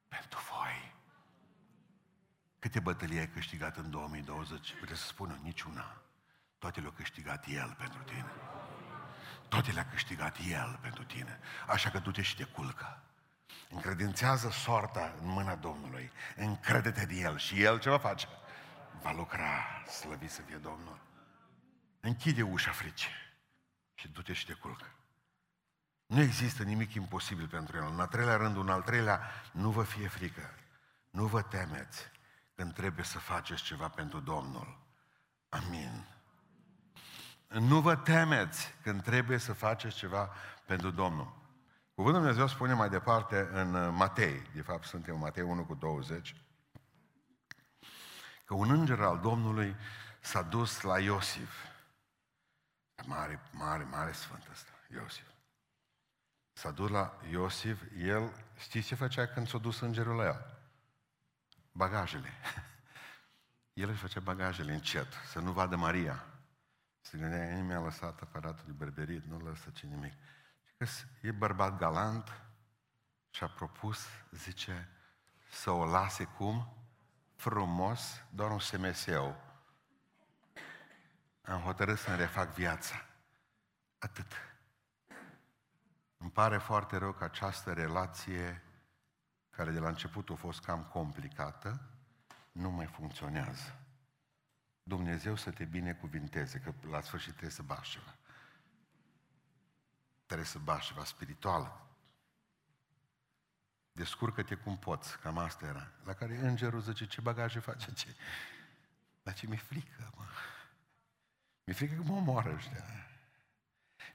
pentru 0.08 0.40
voi. 0.50 0.94
Câte 2.58 2.80
bătălii 2.80 3.18
ai 3.18 3.28
câștigat 3.28 3.76
în 3.76 3.90
2020? 3.90 4.74
Vreau 4.80 4.96
să 4.96 5.06
spună, 5.06 5.38
niciuna. 5.42 6.02
Toate 6.58 6.80
le-a 6.80 6.92
câștigat 6.92 7.46
El 7.48 7.74
pentru 7.78 8.02
tine. 8.02 8.32
Toate 9.48 9.72
le-a 9.72 9.88
câștigat 9.88 10.36
El 10.48 10.78
pentru 10.82 11.04
tine. 11.04 11.38
Așa 11.66 11.90
că 11.90 11.98
du-te 11.98 12.22
și 12.22 12.36
te 12.36 12.44
culcă. 12.44 13.02
Încredințează 13.70 14.50
soarta 14.50 15.14
în 15.20 15.28
mâna 15.28 15.54
Domnului. 15.54 16.10
Încrede-te 16.36 17.04
de 17.04 17.14
El. 17.14 17.38
Și 17.38 17.62
El 17.62 17.78
ce 17.78 17.90
va 17.90 17.98
face? 17.98 18.26
Va 19.02 19.12
lucra, 19.12 19.84
slăvit 19.84 20.30
să 20.30 20.42
fie 20.42 20.56
Domnul. 20.56 20.98
Închide 22.00 22.42
ușa 22.42 22.70
fricii 22.70 23.28
și 24.00 24.08
du-te 24.08 24.32
și 24.32 24.46
te 24.46 24.52
culcă. 24.52 24.86
Nu 26.06 26.20
există 26.20 26.62
nimic 26.62 26.94
imposibil 26.94 27.48
pentru 27.48 27.76
El. 27.76 27.86
În 27.92 28.00
al 28.00 28.06
treilea 28.06 28.36
rând, 28.36 28.56
un 28.56 28.68
al 28.68 28.82
treilea, 28.82 29.20
nu 29.52 29.70
vă 29.70 29.82
fie 29.82 30.08
frică. 30.08 30.54
Nu 31.10 31.26
vă 31.26 31.42
temeți 31.42 32.10
când 32.54 32.74
trebuie 32.74 33.04
să 33.04 33.18
faceți 33.18 33.62
ceva 33.62 33.88
pentru 33.88 34.20
Domnul. 34.20 34.78
Amin. 35.48 36.06
Nu 37.48 37.80
vă 37.80 37.96
temeți 37.96 38.74
când 38.82 39.02
trebuie 39.02 39.38
să 39.38 39.52
faceți 39.52 39.96
ceva 39.96 40.32
pentru 40.66 40.90
Domnul. 40.90 41.38
Cuvântul 41.94 42.20
Dumnezeu 42.20 42.46
spune 42.46 42.74
mai 42.74 42.88
departe 42.88 43.48
în 43.52 43.74
uh, 43.74 43.92
Matei, 43.92 44.42
de 44.54 44.62
fapt 44.62 44.84
suntem 44.84 45.14
în 45.14 45.20
Matei 45.20 45.42
1 45.42 45.64
cu 45.64 45.74
20, 45.74 46.34
că 48.44 48.54
un 48.54 48.70
înger 48.70 49.00
al 49.00 49.18
Domnului 49.18 49.76
s-a 50.20 50.42
dus 50.42 50.80
la 50.80 51.00
Iosif. 51.00 51.69
Mare, 53.06 53.40
mare, 53.50 53.84
mare 53.84 54.12
sfânt 54.12 54.48
ăsta, 54.50 54.70
Iosif. 54.88 55.26
S-a 56.52 56.70
dus 56.70 56.90
la 56.90 57.20
Iosif, 57.30 57.82
el, 57.98 58.32
știți 58.58 58.86
ce 58.86 58.94
făcea 58.94 59.26
când 59.26 59.48
s-a 59.48 59.58
dus 59.58 59.80
îngerul 59.80 60.16
la 60.16 60.24
el? 60.24 60.58
Bagajele. 61.72 62.32
El 63.72 63.88
își 63.88 64.00
făcea 64.00 64.20
bagajele 64.20 64.72
încet, 64.72 65.12
să 65.26 65.38
nu 65.38 65.52
vadă 65.52 65.76
Maria. 65.76 66.24
Se 67.00 67.18
gândea, 67.18 67.62
mi-a 67.62 67.80
lăsat 67.80 68.20
aparatul 68.20 68.64
de 68.66 68.72
berberit, 68.72 69.24
nu 69.24 69.38
lăsă 69.38 69.70
ce 69.72 69.86
nimic. 69.86 70.12
Că 70.76 70.86
e 71.20 71.30
bărbat 71.30 71.78
galant 71.78 72.32
și 73.30 73.44
a 73.44 73.48
propus, 73.48 74.06
zice, 74.30 74.88
să 75.50 75.70
o 75.70 75.84
lase 75.84 76.24
cum? 76.24 76.74
Frumos, 77.36 78.22
doar 78.30 78.50
un 78.50 78.58
semeseu. 78.58 79.49
Am 81.50 81.60
hotărât 81.60 81.98
să-mi 81.98 82.16
refac 82.16 82.54
viața. 82.54 83.06
Atât. 83.98 84.32
Îmi 86.16 86.30
pare 86.30 86.58
foarte 86.58 86.96
rău 86.96 87.12
că 87.12 87.24
această 87.24 87.72
relație, 87.72 88.62
care 89.50 89.70
de 89.70 89.78
la 89.78 89.88
început 89.88 90.30
a 90.30 90.34
fost 90.34 90.60
cam 90.60 90.84
complicată, 90.84 91.80
nu 92.52 92.70
mai 92.70 92.86
funcționează. 92.86 93.78
Dumnezeu 94.82 95.36
să 95.36 95.50
te 95.50 95.64
binecuvinteze, 95.64 96.58
că 96.58 96.72
la 96.90 97.00
sfârșit 97.00 97.30
trebuie 97.30 97.50
să 97.50 97.62
bași 97.62 97.90
ceva. 97.90 98.16
Trebuie 100.26 100.46
să 100.46 100.58
bași 100.58 100.86
ceva 100.88 101.04
spiritual. 101.04 101.86
Descurcă-te 103.92 104.54
cum 104.54 104.78
poți, 104.78 105.18
cam 105.18 105.38
asta 105.38 105.66
era. 105.66 105.90
La 106.04 106.14
care 106.14 106.36
îngerul 106.36 106.80
zice, 106.80 107.06
ce 107.06 107.20
bagaje 107.20 107.58
face, 107.58 107.92
ce? 107.92 108.16
Dar 109.22 109.34
ce 109.34 109.46
mi-e 109.46 109.56
frică, 109.56 110.10
mă. 110.16 110.24
Mi-e 111.70 111.78
frică 111.78 111.94
că 111.94 112.02
mă 112.02 112.16
omoară 112.16 112.52
ăștia. 112.54 112.84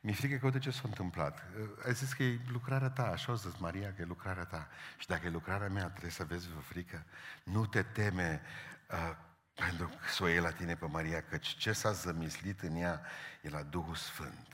Mi-e 0.01 0.13
frică 0.13 0.37
că 0.37 0.45
uite 0.45 0.59
ce 0.59 0.71
s-a 0.71 0.81
întâmplat. 0.83 1.43
Ai 1.85 1.93
zis 1.93 2.13
că 2.13 2.23
e 2.23 2.39
lucrarea 2.47 2.89
ta, 2.89 3.07
așa 3.07 3.31
o 3.31 3.35
zis 3.35 3.57
Maria, 3.57 3.93
că 3.93 4.01
e 4.01 4.05
lucrarea 4.05 4.45
ta. 4.45 4.67
Și 4.97 5.07
dacă 5.07 5.25
e 5.25 5.29
lucrarea 5.29 5.69
mea, 5.69 5.89
trebuie 5.89 6.11
să 6.11 6.23
vezi 6.23 6.47
vă 6.47 6.59
frică. 6.59 7.05
Nu 7.43 7.65
te 7.65 7.83
teme 7.83 8.41
uh, 8.89 9.15
pentru 9.53 9.87
că 9.87 10.07
să 10.07 10.23
o 10.23 10.27
iei 10.27 10.39
la 10.39 10.51
tine 10.51 10.75
pe 10.75 10.85
Maria, 10.85 11.21
căci 11.21 11.47
ce 11.47 11.71
s-a 11.71 11.91
zămislit 11.91 12.61
în 12.61 12.75
ea 12.75 13.01
e 13.41 13.49
la 13.49 13.63
Duhul 13.63 13.95
Sfânt. 13.95 14.47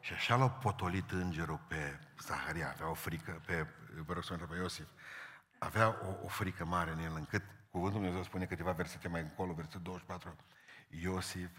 Și 0.00 0.12
așa 0.12 0.36
l-a 0.36 0.50
potolit 0.50 1.10
îngerul 1.10 1.60
pe 1.68 1.98
Zaharia, 2.20 2.70
avea 2.70 2.90
o 2.90 2.94
frică, 2.94 3.42
pe, 3.46 3.66
vă 4.04 4.12
rog 4.12 4.24
să 4.24 4.34
pe 4.34 4.56
Iosif, 4.56 4.88
avea 5.58 5.88
o, 5.88 6.24
o 6.24 6.28
frică 6.28 6.64
mare 6.64 6.90
în 6.90 6.98
el, 6.98 7.14
încât 7.14 7.42
cuvântul 7.70 8.00
Dumnezeu 8.00 8.22
spune 8.22 8.44
câteva 8.44 8.72
versete 8.72 9.08
mai 9.08 9.20
încolo, 9.20 9.52
versetul 9.52 9.80
24, 9.82 10.36
Iosif 10.88 11.50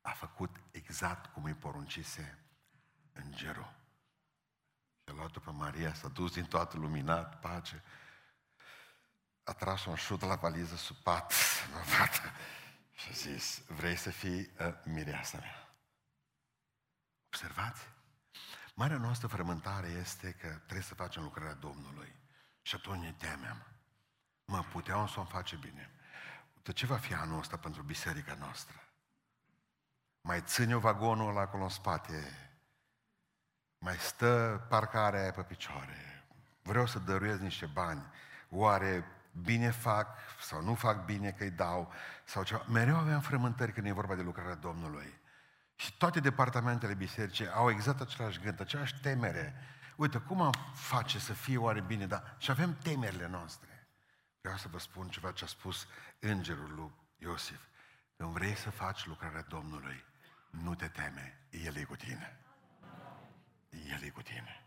a 0.00 0.10
făcut 0.10 0.56
exact 0.70 1.32
cum 1.32 1.44
îi 1.44 1.54
poruncise 1.54 2.44
îngerul. 3.12 3.74
Și 5.02 5.08
a 5.08 5.12
luat-o 5.12 5.40
pe 5.40 5.50
Maria, 5.50 5.94
s-a 5.94 6.08
dus 6.08 6.32
din 6.32 6.44
toată 6.44 6.76
luminat, 6.76 7.40
pace, 7.40 7.82
a 9.44 9.52
tras 9.52 9.84
un 9.84 9.94
șut 9.94 10.20
la 10.20 10.34
valiză 10.34 10.76
sub 10.76 10.96
pat, 11.06 11.32
și 12.92 13.08
a 13.10 13.12
zis, 13.12 13.62
vrei 13.66 13.96
să 13.96 14.10
fii 14.10 14.38
uh, 14.58 14.74
mireasa 14.84 15.38
mea? 15.38 15.74
Observați? 17.26 17.88
Marea 18.74 18.96
noastră 18.96 19.26
frământare 19.26 19.88
este 19.88 20.32
că 20.32 20.48
trebuie 20.48 20.82
să 20.82 20.94
facem 20.94 21.22
lucrarea 21.22 21.54
Domnului. 21.54 22.14
Și 22.62 22.74
atunci 22.74 23.02
ne 23.02 23.12
temem. 23.12 23.66
Mă, 24.44 24.62
puteam 24.62 25.06
să 25.06 25.20
o 25.20 25.24
face 25.24 25.56
bine. 25.56 25.90
De 26.62 26.72
ce 26.72 26.86
va 26.86 26.96
fi 26.96 27.14
anul 27.14 27.38
ăsta 27.38 27.56
pentru 27.56 27.82
biserica 27.82 28.34
noastră? 28.34 28.89
Mai 30.20 30.40
ține 30.40 30.74
vagonul 30.74 31.28
ăla 31.28 31.40
acolo 31.40 31.62
în 31.62 31.68
spate. 31.68 32.50
Mai 33.78 33.96
stă 33.96 34.66
parcarea 34.68 35.20
aia 35.20 35.32
pe 35.32 35.42
picioare. 35.42 36.26
Vreau 36.62 36.86
să 36.86 36.98
dăruiesc 36.98 37.40
niște 37.40 37.66
bani. 37.66 38.02
Oare 38.48 39.04
bine 39.42 39.70
fac 39.70 40.18
sau 40.40 40.62
nu 40.62 40.74
fac 40.74 41.04
bine 41.04 41.30
că 41.30 41.42
îi 41.42 41.50
dau 41.50 41.92
sau 42.24 42.42
ceva. 42.42 42.64
Mereu 42.68 42.96
aveam 42.96 43.20
frământări 43.20 43.72
când 43.72 43.86
e 43.86 43.92
vorba 43.92 44.14
de 44.14 44.22
lucrarea 44.22 44.54
Domnului. 44.54 45.18
Și 45.74 45.96
toate 45.96 46.20
departamentele 46.20 46.94
bisericii 46.94 47.50
au 47.50 47.70
exact 47.70 48.00
același 48.00 48.40
gând, 48.40 48.60
aceeași 48.60 49.00
temere. 49.00 49.54
Uite, 49.96 50.18
cum 50.18 50.40
am 50.40 50.52
face 50.74 51.18
să 51.18 51.32
fie 51.32 51.56
oare 51.56 51.80
bine, 51.80 52.06
dar 52.06 52.34
și 52.38 52.50
avem 52.50 52.76
temerile 52.82 53.28
noastre. 53.28 53.88
Vreau 54.40 54.56
să 54.56 54.68
vă 54.68 54.78
spun 54.78 55.08
ceva 55.08 55.32
ce 55.32 55.44
a 55.44 55.46
spus 55.46 55.86
îngerul 56.18 56.74
lui 56.74 56.92
Iosif. 57.16 57.60
Când 58.16 58.30
vrei 58.30 58.56
să 58.56 58.70
faci 58.70 59.06
lucrarea 59.06 59.44
Domnului, 59.48 60.04
nu 60.50 60.74
te 60.74 60.88
teme, 60.88 61.38
El 61.50 61.76
e 61.76 61.82
cu 61.82 61.96
tine. 61.96 62.38
El 63.70 64.02
e 64.02 64.08
cu 64.08 64.22
tine. 64.22 64.64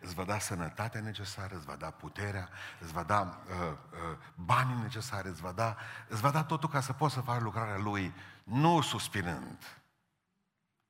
Îți 0.00 0.14
va 0.14 0.24
da 0.24 0.38
sănătatea 0.38 1.00
necesară, 1.00 1.54
îți 1.54 1.66
va 1.66 1.76
da 1.76 1.90
puterea, 1.90 2.48
îți 2.80 2.92
va 2.92 3.02
da 3.02 3.42
uh, 3.48 3.54
uh, 3.60 4.18
banii 4.34 4.82
necesari, 4.82 5.28
îți 5.28 5.40
va 5.40 5.52
da, 5.52 5.76
îți 6.08 6.20
va 6.20 6.30
da 6.30 6.44
totul 6.44 6.68
ca 6.68 6.80
să 6.80 6.92
poți 6.92 7.14
să 7.14 7.20
faci 7.20 7.40
lucrarea 7.40 7.78
Lui, 7.78 8.14
nu 8.44 8.80
suspinând 8.80 9.58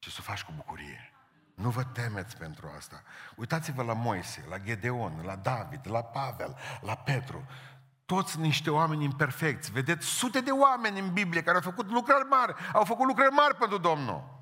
ci 0.07 0.13
să 0.13 0.19
o 0.21 0.23
faci 0.23 0.43
cu 0.43 0.53
bucurie. 0.57 1.13
Nu 1.55 1.71
vă 1.71 1.83
temeți 1.83 2.37
pentru 2.37 2.73
asta. 2.77 3.03
Uitați-vă 3.35 3.83
la 3.83 3.93
Moise, 3.93 4.45
la 4.49 4.59
Gedeon, 4.59 5.23
la 5.25 5.37
David, 5.37 5.81
la 5.83 6.03
Pavel, 6.03 6.57
la 6.81 6.95
Petru. 6.95 7.47
Toți 8.05 8.39
niște 8.39 8.71
oameni 8.71 9.05
imperfecți. 9.05 9.73
Vedeți 9.73 10.07
sute 10.07 10.41
de 10.41 10.51
oameni 10.51 10.99
în 10.99 11.13
Biblie 11.13 11.43
care 11.43 11.57
au 11.57 11.63
făcut 11.63 11.91
lucrări 11.91 12.29
mari, 12.29 12.55
au 12.73 12.85
făcut 12.85 13.07
lucrări 13.07 13.33
mari 13.33 13.55
pentru 13.55 13.79
Domnul. 13.79 14.36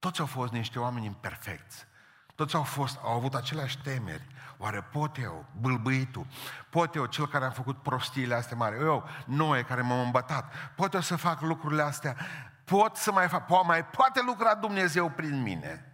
Toți 0.00 0.20
au 0.20 0.26
fost 0.26 0.52
niște 0.52 0.78
oameni 0.78 1.06
imperfecți. 1.06 1.86
Toți 2.34 2.54
au, 2.54 2.62
fost, 2.62 2.98
au 3.02 3.12
avut 3.12 3.34
aceleași 3.34 3.78
temeri. 3.78 4.26
Oare 4.58 4.80
pot 4.80 5.16
eu, 5.18 5.44
bâlbâitul, 5.60 6.26
pot 6.70 6.94
eu, 6.94 7.06
cel 7.06 7.28
care 7.28 7.44
am 7.44 7.50
făcut 7.50 7.82
prostiile 7.82 8.34
astea 8.34 8.56
mari, 8.56 8.80
eu, 8.80 9.08
noi 9.24 9.64
care 9.64 9.80
m-am 9.80 10.00
îmbătat, 10.00 10.52
pot 10.76 10.94
eu 10.94 11.00
să 11.00 11.16
fac 11.16 11.40
lucrurile 11.40 11.82
astea 11.82 12.16
pot 12.70 12.96
să 12.96 13.12
mai 13.12 13.28
fac, 13.28 13.44
po- 13.44 13.66
mai 13.66 13.84
poate 13.84 14.20
lucra 14.22 14.54
Dumnezeu 14.54 15.08
prin 15.08 15.42
mine. 15.42 15.92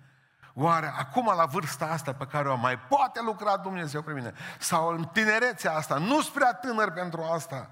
Oare 0.54 0.86
acum 0.86 1.32
la 1.36 1.44
vârsta 1.44 1.86
asta 1.86 2.14
pe 2.14 2.26
care 2.26 2.48
o 2.48 2.56
mai 2.56 2.78
poate 2.78 3.20
lucra 3.22 3.56
Dumnezeu 3.56 4.02
prin 4.02 4.14
mine? 4.14 4.32
Sau 4.58 4.88
în 4.88 5.04
tinerețea 5.04 5.72
asta, 5.72 5.98
nu 5.98 6.20
sunt 6.20 6.34
prea 6.34 6.54
tânăr 6.54 6.90
pentru 6.90 7.22
asta? 7.22 7.70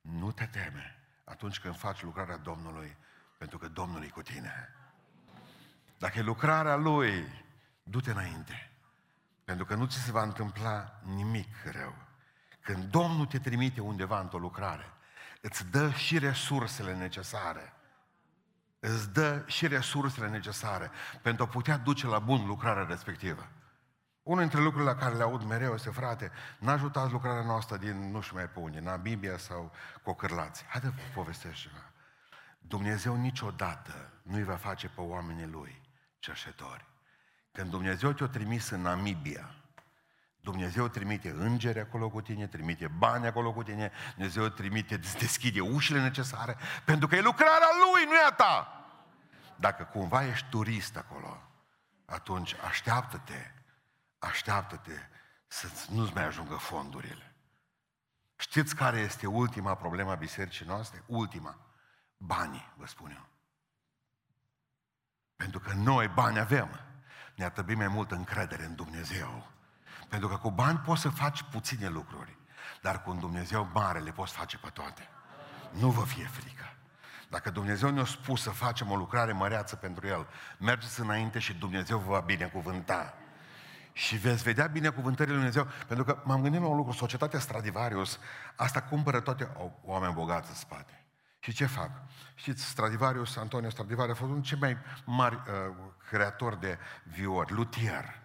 Nu 0.00 0.32
te 0.32 0.44
teme 0.44 0.98
atunci 1.24 1.60
când 1.60 1.76
faci 1.76 2.02
lucrarea 2.02 2.36
Domnului, 2.36 2.96
pentru 3.38 3.58
că 3.58 3.68
Domnul 3.68 4.02
e 4.02 4.08
cu 4.08 4.22
tine. 4.22 4.68
Dacă 6.04 6.18
e 6.18 6.22
lucrarea 6.22 6.76
Lui, 6.76 7.44
du-te 7.82 8.10
înainte. 8.10 8.70
Pentru 9.44 9.64
că 9.64 9.74
nu 9.74 9.86
ți 9.86 9.98
se 9.98 10.10
va 10.10 10.22
întâmpla 10.22 11.00
nimic 11.02 11.48
rău. 11.64 11.94
Când 12.60 12.84
Domnul 12.84 13.26
te 13.26 13.38
trimite 13.38 13.80
undeva 13.80 14.20
într-o 14.20 14.38
lucrare, 14.38 14.92
îți 15.40 15.66
dă 15.66 15.90
și 15.90 16.18
resursele 16.18 16.94
necesare 16.94 17.72
îți 18.78 19.12
dă 19.12 19.42
și 19.46 19.66
resursele 19.66 20.28
necesare 20.28 20.90
pentru 21.22 21.44
a 21.44 21.48
putea 21.48 21.76
duce 21.76 22.06
la 22.06 22.18
bun 22.18 22.46
lucrarea 22.46 22.84
respectivă. 22.84 23.48
Unul 24.22 24.40
dintre 24.40 24.60
lucrurile 24.60 24.90
la 24.90 24.96
care 24.96 25.14
le 25.14 25.22
aud 25.22 25.42
mereu 25.42 25.74
este, 25.74 25.90
frate, 25.90 26.30
n-ajutați 26.58 27.12
lucrarea 27.12 27.44
noastră 27.44 27.76
din 27.76 28.10
nu 28.10 28.20
știu 28.20 28.36
mai 28.36 28.48
pe 28.48 28.58
unde, 28.58 28.80
Namibia 28.80 29.38
sau 29.38 29.72
Cocârlați. 30.02 30.64
Haideți 30.64 30.94
să 30.94 31.02
povestesc 31.14 31.54
ceva. 31.54 31.90
Dumnezeu 32.58 33.14
niciodată 33.16 34.10
nu 34.22 34.36
îi 34.36 34.44
va 34.44 34.56
face 34.56 34.88
pe 34.88 35.00
oamenii 35.00 35.46
Lui 35.46 35.83
cerșetori. 36.24 36.84
Când 37.52 37.70
Dumnezeu 37.70 38.12
te-a 38.12 38.26
trimis 38.26 38.70
în 38.70 38.80
Namibia, 38.80 39.54
Dumnezeu 40.40 40.88
trimite 40.88 41.30
îngeri 41.30 41.78
acolo 41.78 42.10
cu 42.10 42.20
tine, 42.20 42.46
trimite 42.46 42.88
bani 42.88 43.26
acolo 43.26 43.52
cu 43.52 43.62
tine, 43.62 43.92
Dumnezeu 44.14 44.48
trimite, 44.48 44.96
deschide 44.96 45.60
ușile 45.60 46.00
necesare, 46.00 46.56
pentru 46.84 47.08
că 47.08 47.16
e 47.16 47.20
lucrarea 47.20 47.68
Lui, 47.84 48.04
nu 48.04 48.14
e 48.14 48.24
a 48.26 48.32
ta. 48.32 48.84
Dacă 49.56 49.84
cumva 49.84 50.26
ești 50.26 50.46
turist 50.48 50.96
acolo, 50.96 51.42
atunci 52.04 52.54
așteaptă-te, 52.54 53.50
așteaptă-te 54.18 54.98
să 55.46 55.68
nu-ți 55.90 56.14
mai 56.14 56.24
ajungă 56.24 56.54
fondurile. 56.54 57.34
Știți 58.36 58.74
care 58.74 58.98
este 58.98 59.26
ultima 59.26 59.74
problemă 59.74 60.10
a 60.10 60.14
bisericii 60.14 60.66
noastre? 60.66 61.02
Ultima. 61.06 61.58
Banii, 62.16 62.72
vă 62.76 62.86
spun 62.86 63.10
eu. 63.10 63.33
Pentru 65.36 65.60
că 65.60 65.72
noi 65.72 66.08
bani 66.08 66.38
avem. 66.38 66.80
Ne-a 67.34 67.50
trebuit 67.50 67.76
mai 67.76 67.88
mult 67.88 68.10
încredere 68.10 68.64
în 68.64 68.74
Dumnezeu 68.74 69.52
pentru 70.14 70.32
că 70.32 70.36
cu 70.36 70.50
bani 70.50 70.78
poți 70.78 71.00
să 71.00 71.08
faci 71.08 71.42
puține 71.42 71.88
lucruri, 71.88 72.36
dar 72.82 73.02
cu 73.02 73.10
un 73.10 73.18
Dumnezeu 73.18 73.70
mare 73.72 73.98
le 73.98 74.10
poți 74.10 74.32
face 74.32 74.58
pe 74.58 74.68
toate. 74.72 75.08
Nu 75.70 75.90
vă 75.90 76.04
fie 76.04 76.24
frică. 76.24 76.76
Dacă 77.30 77.50
Dumnezeu 77.50 77.90
ne-a 77.90 78.04
spus 78.04 78.42
să 78.42 78.50
facem 78.50 78.90
o 78.90 78.96
lucrare 78.96 79.32
măreață 79.32 79.76
pentru 79.76 80.06
El, 80.06 80.26
mergeți 80.58 81.00
înainte 81.00 81.38
și 81.38 81.54
Dumnezeu 81.54 81.98
vă 81.98 82.10
va 82.10 82.20
binecuvânta. 82.20 83.14
Și 83.92 84.16
veți 84.16 84.42
vedea 84.42 84.66
binecuvântările 84.66 85.36
Lui 85.36 85.50
Dumnezeu, 85.50 85.72
pentru 85.86 86.04
că 86.04 86.22
m-am 86.24 86.42
gândit 86.42 86.60
la 86.60 86.66
un 86.66 86.76
lucru, 86.76 86.92
societatea 86.92 87.38
Stradivarius, 87.38 88.18
asta 88.56 88.82
cumpără 88.82 89.20
toate 89.20 89.48
oameni 89.84 90.14
bogați 90.14 90.48
în 90.48 90.54
spate. 90.54 91.03
Și 91.44 91.52
ce 91.52 91.66
fac? 91.66 91.90
Știți, 92.34 92.64
Stradivarius, 92.64 93.36
Antonio 93.36 93.70
Stradivarius 93.70 94.16
a 94.16 94.18
fost 94.18 94.30
unul 94.30 94.42
cei 94.42 94.58
mai 94.58 94.76
mari 95.04 95.34
uh, 95.34 95.74
creatori 96.08 96.60
de 96.60 96.78
viori, 97.02 97.52
luthier. 97.52 98.20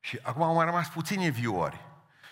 Și 0.00 0.18
acum 0.22 0.42
au 0.42 0.54
mai 0.54 0.64
rămas 0.64 0.88
puține 0.88 1.28
viori. 1.28 1.80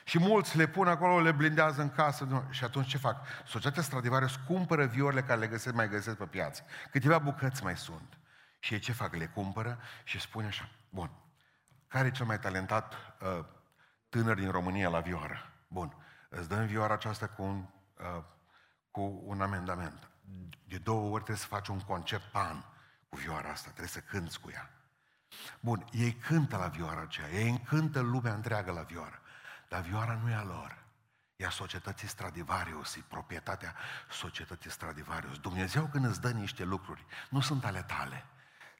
Și 0.05 0.19
mulți 0.19 0.57
le 0.57 0.67
pun 0.67 0.89
acolo, 0.89 1.21
le 1.21 1.33
blindează 1.33 1.83
în 1.83 1.91
casă. 1.91 2.47
Și 2.51 2.65
atunci 2.65 2.87
ce 2.87 2.97
fac? 2.97 3.27
Societatea 3.47 3.83
Stradivarius 3.83 4.37
cumpără 4.47 4.85
viorile 4.85 5.23
care 5.23 5.41
le 5.41 5.47
găsesc, 5.47 5.75
mai 5.75 5.89
găsesc 5.89 6.17
pe 6.17 6.25
piață. 6.25 6.65
Câteva 6.91 7.19
bucăți 7.19 7.63
mai 7.63 7.77
sunt. 7.77 8.19
Și 8.59 8.75
ei 8.75 8.81
ce 8.81 8.93
fac? 8.93 9.15
Le 9.15 9.27
cumpără 9.27 9.79
și 10.05 10.21
spune 10.21 10.47
așa, 10.47 10.69
bun, 10.89 11.11
care 11.89 12.07
e 12.07 12.11
cel 12.11 12.27
mai 12.27 12.39
talentat 12.39 12.95
uh, 12.95 13.45
tânăr 14.09 14.37
din 14.37 14.51
România 14.51 14.89
la 14.89 15.01
vioară? 15.01 15.53
Bun, 15.69 15.97
îți 16.29 16.49
dăm 16.49 16.67
vioara 16.67 16.95
aceasta 16.95 17.27
cu 17.27 17.43
un, 17.43 17.65
uh, 18.17 18.23
cu 18.93 19.23
un 19.25 19.41
amendament. 19.41 20.09
De 20.69 20.79
două 20.79 21.05
ori 21.05 21.25
trebuie 21.25 21.37
să 21.37 21.47
faci 21.47 21.69
un 21.69 21.81
concert 21.81 22.23
pan 22.23 22.65
cu 23.09 23.17
vioara 23.17 23.51
asta, 23.51 23.69
trebuie 23.69 23.89
să 23.89 24.01
cânți 24.01 24.41
cu 24.41 24.51
ea. 24.51 24.71
Bun, 25.61 25.85
ei 25.91 26.13
cântă 26.13 26.57
la 26.57 26.67
vioara 26.67 27.01
aceea, 27.01 27.31
ei 27.31 27.51
încântă 27.51 28.01
lumea 28.01 28.35
întreagă 28.35 28.73
la 28.73 28.83
vioară, 28.83 29.21
dar 29.69 29.81
vioara 29.81 30.15
nu 30.23 30.31
e 30.31 30.35
a 30.35 30.45
lor. 30.45 30.81
E 31.37 31.47
a 31.47 31.51
societății 31.51 32.09
Stradivarius, 32.09 32.97
e 32.97 33.05
proprietatea 33.09 33.75
societății 34.11 34.71
Stradivarius. 34.71 35.39
Dumnezeu 35.39 35.87
când 35.87 36.05
îți 36.05 36.21
dă 36.21 36.31
niște 36.31 36.65
lucruri, 36.65 37.05
nu 37.31 37.41
sunt 37.41 37.65
ale 37.65 37.83
tale, 37.83 38.25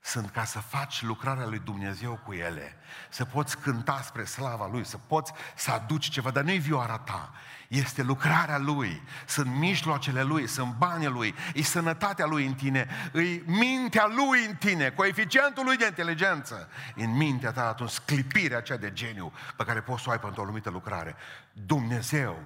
sunt 0.05 0.31
ca 0.31 0.45
să 0.45 0.59
faci 0.59 1.03
lucrarea 1.03 1.47
lui 1.47 1.59
Dumnezeu 1.59 2.21
cu 2.25 2.33
ele, 2.33 2.77
să 3.09 3.25
poți 3.25 3.59
cânta 3.59 4.01
spre 4.01 4.25
slava 4.25 4.67
Lui, 4.67 4.85
să 4.85 4.99
poți 4.99 5.33
să 5.55 5.71
aduci 5.71 6.09
ceva, 6.09 6.31
dar 6.31 6.45
nu-i 6.45 6.59
vioara 6.59 6.99
ta, 6.99 7.33
este 7.69 8.03
lucrarea 8.03 8.59
Lui, 8.59 9.03
sunt 9.27 9.55
mijloacele 9.55 10.23
Lui, 10.23 10.47
sunt 10.47 10.75
banii 10.75 11.09
Lui, 11.09 11.35
e 11.55 11.63
sănătatea 11.63 12.27
Lui 12.27 12.47
în 12.47 12.55
tine, 12.55 13.11
e 13.15 13.43
mintea 13.47 14.07
Lui 14.07 14.45
în 14.47 14.57
tine, 14.57 14.91
coeficientul 14.91 15.65
Lui 15.65 15.77
de 15.77 15.87
inteligență 15.87 16.69
în 16.95 17.17
mintea 17.17 17.53
ta, 17.53 17.69
atunci 17.69 17.91
sclipirea 17.91 18.59
aceea 18.59 18.79
de 18.79 18.93
geniu 18.93 19.33
pe 19.57 19.65
care 19.65 19.81
poți 19.81 20.03
să 20.03 20.09
o 20.09 20.13
ai 20.13 20.21
pentru 20.21 20.41
o 20.41 20.45
anumită 20.45 20.71
lucrare. 20.71 21.17
Dumnezeu 21.53 22.43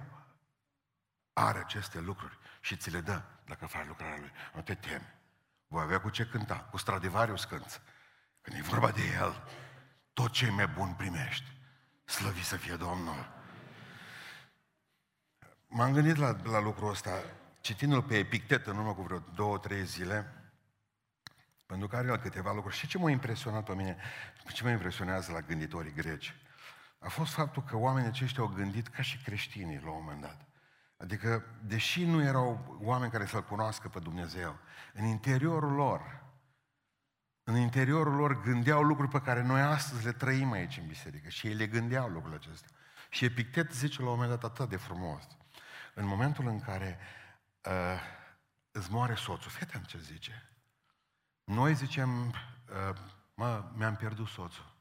are 1.33 1.59
aceste 1.59 2.01
lucruri 2.01 2.39
și 2.61 2.77
ți 2.77 2.91
le 2.91 3.01
dă 3.01 3.23
dacă 3.47 3.67
faci 3.67 3.87
lucrarea 3.87 4.19
Lui. 4.19 4.31
Nu 4.55 4.61
te 4.61 4.75
temi. 4.75 5.16
Voi 5.67 5.83
avea 5.83 6.01
cu 6.01 6.11
ce 6.11 6.27
cânta, 6.27 6.59
cu 6.71 6.77
Stradivarius 6.77 7.45
cânți. 7.45 7.81
Când 8.41 8.57
e 8.57 8.63
vorba 8.63 8.91
de 8.91 9.03
El, 9.21 9.49
tot 10.13 10.31
ce 10.31 10.47
e 10.47 10.51
mai 10.51 10.67
bun 10.67 10.93
primești. 10.93 11.45
Slăvi 12.05 12.45
să 12.45 12.57
fie 12.57 12.77
Domnul. 12.77 13.35
M-am 15.67 15.93
gândit 15.93 16.17
la, 16.17 16.37
la 16.45 16.61
lucrul 16.61 16.91
ăsta, 16.91 17.23
citindu-l 17.61 18.03
pe 18.03 18.19
Epictet 18.19 18.67
în 18.67 18.77
urmă 18.77 18.95
cu 18.95 19.03
vreo 19.03 19.19
două, 19.35 19.59
trei 19.59 19.85
zile, 19.85 20.37
pentru 21.67 21.89
că 21.89 21.97
are 21.97 22.09
el 22.09 22.17
câteva 22.17 22.53
lucruri. 22.53 22.77
Și 22.77 22.87
ce 22.87 22.99
m-a 22.99 23.11
impresionat 23.11 23.65
pe 23.65 23.75
mine, 23.75 23.97
ce 24.53 24.63
mă 24.63 24.71
impresionează 24.71 25.33
la 25.33 25.41
gânditorii 25.41 25.93
greci, 25.93 26.35
a 26.99 27.09
fost 27.09 27.33
faptul 27.33 27.63
că 27.63 27.77
oamenii 27.77 28.09
aceștia 28.09 28.43
au 28.43 28.49
gândit 28.49 28.89
ca 28.89 29.03
și 29.03 29.19
creștinii 29.19 29.81
la 29.85 29.91
un 29.91 30.05
moment 30.05 30.21
dat. 30.21 30.47
Adică, 30.97 31.45
deși 31.63 32.05
nu 32.05 32.23
erau 32.23 32.79
oameni 32.81 33.11
care 33.11 33.27
să-L 33.27 33.45
cunoască 33.45 33.89
pe 33.89 33.99
Dumnezeu, 33.99 34.59
în 34.93 35.05
interiorul 35.05 35.73
lor, 35.73 36.25
în 37.43 37.57
interiorul 37.57 38.15
lor 38.15 38.41
gândeau 38.41 38.83
lucruri 38.83 39.11
pe 39.11 39.21
care 39.21 39.43
noi 39.43 39.61
astăzi 39.61 40.05
le 40.05 40.13
trăim 40.13 40.53
aici 40.53 40.77
în 40.77 40.87
biserică 40.87 41.29
și 41.29 41.47
ei 41.47 41.55
le 41.55 41.67
gândeau 41.67 42.09
lucrurile 42.09 42.41
acestea. 42.45 42.71
Și 43.11 43.25
Epictet 43.25 43.73
zice 43.73 44.03
la 44.03 44.09
un 44.09 44.15
moment 44.15 44.31
dat 44.31 44.51
atât 44.51 44.69
de 44.69 44.77
frumos. 44.77 45.23
În 45.95 46.07
momentul 46.07 46.47
în 46.47 46.61
care 46.61 46.99
uh, 47.65 48.01
îți 48.71 48.91
moare 48.91 49.15
soțul, 49.15 49.51
fii 49.51 49.67
atent 49.67 49.87
ce 49.87 49.99
zice. 49.99 50.51
Noi 51.45 51.75
zicem, 51.75 52.27
uh, 52.27 52.97
mă, 53.35 53.71
mi-am 53.75 53.97
pierdut 53.97 54.27
soțul. 54.27 54.75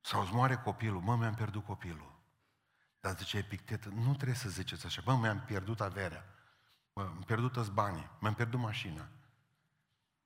Sau 0.00 0.20
îți 0.20 0.32
moare 0.32 0.56
copilul, 0.56 1.00
mă, 1.00 1.16
mi-am 1.16 1.34
pierdut 1.34 1.64
copilul. 1.64 2.17
Dar 3.00 3.16
zice 3.16 3.36
Epictet, 3.36 3.84
nu 3.84 4.14
trebuie 4.14 4.36
să 4.36 4.48
ziceți 4.48 4.86
așa, 4.86 5.02
bă, 5.04 5.16
mi-am 5.16 5.40
pierdut 5.40 5.80
averea, 5.80 6.24
bă, 6.92 7.02
am 7.02 7.22
pierdut 7.26 7.52
toți 7.52 7.70
banii, 7.70 8.10
mi-am 8.20 8.34
pierdut 8.34 8.60
mașina. 8.60 9.08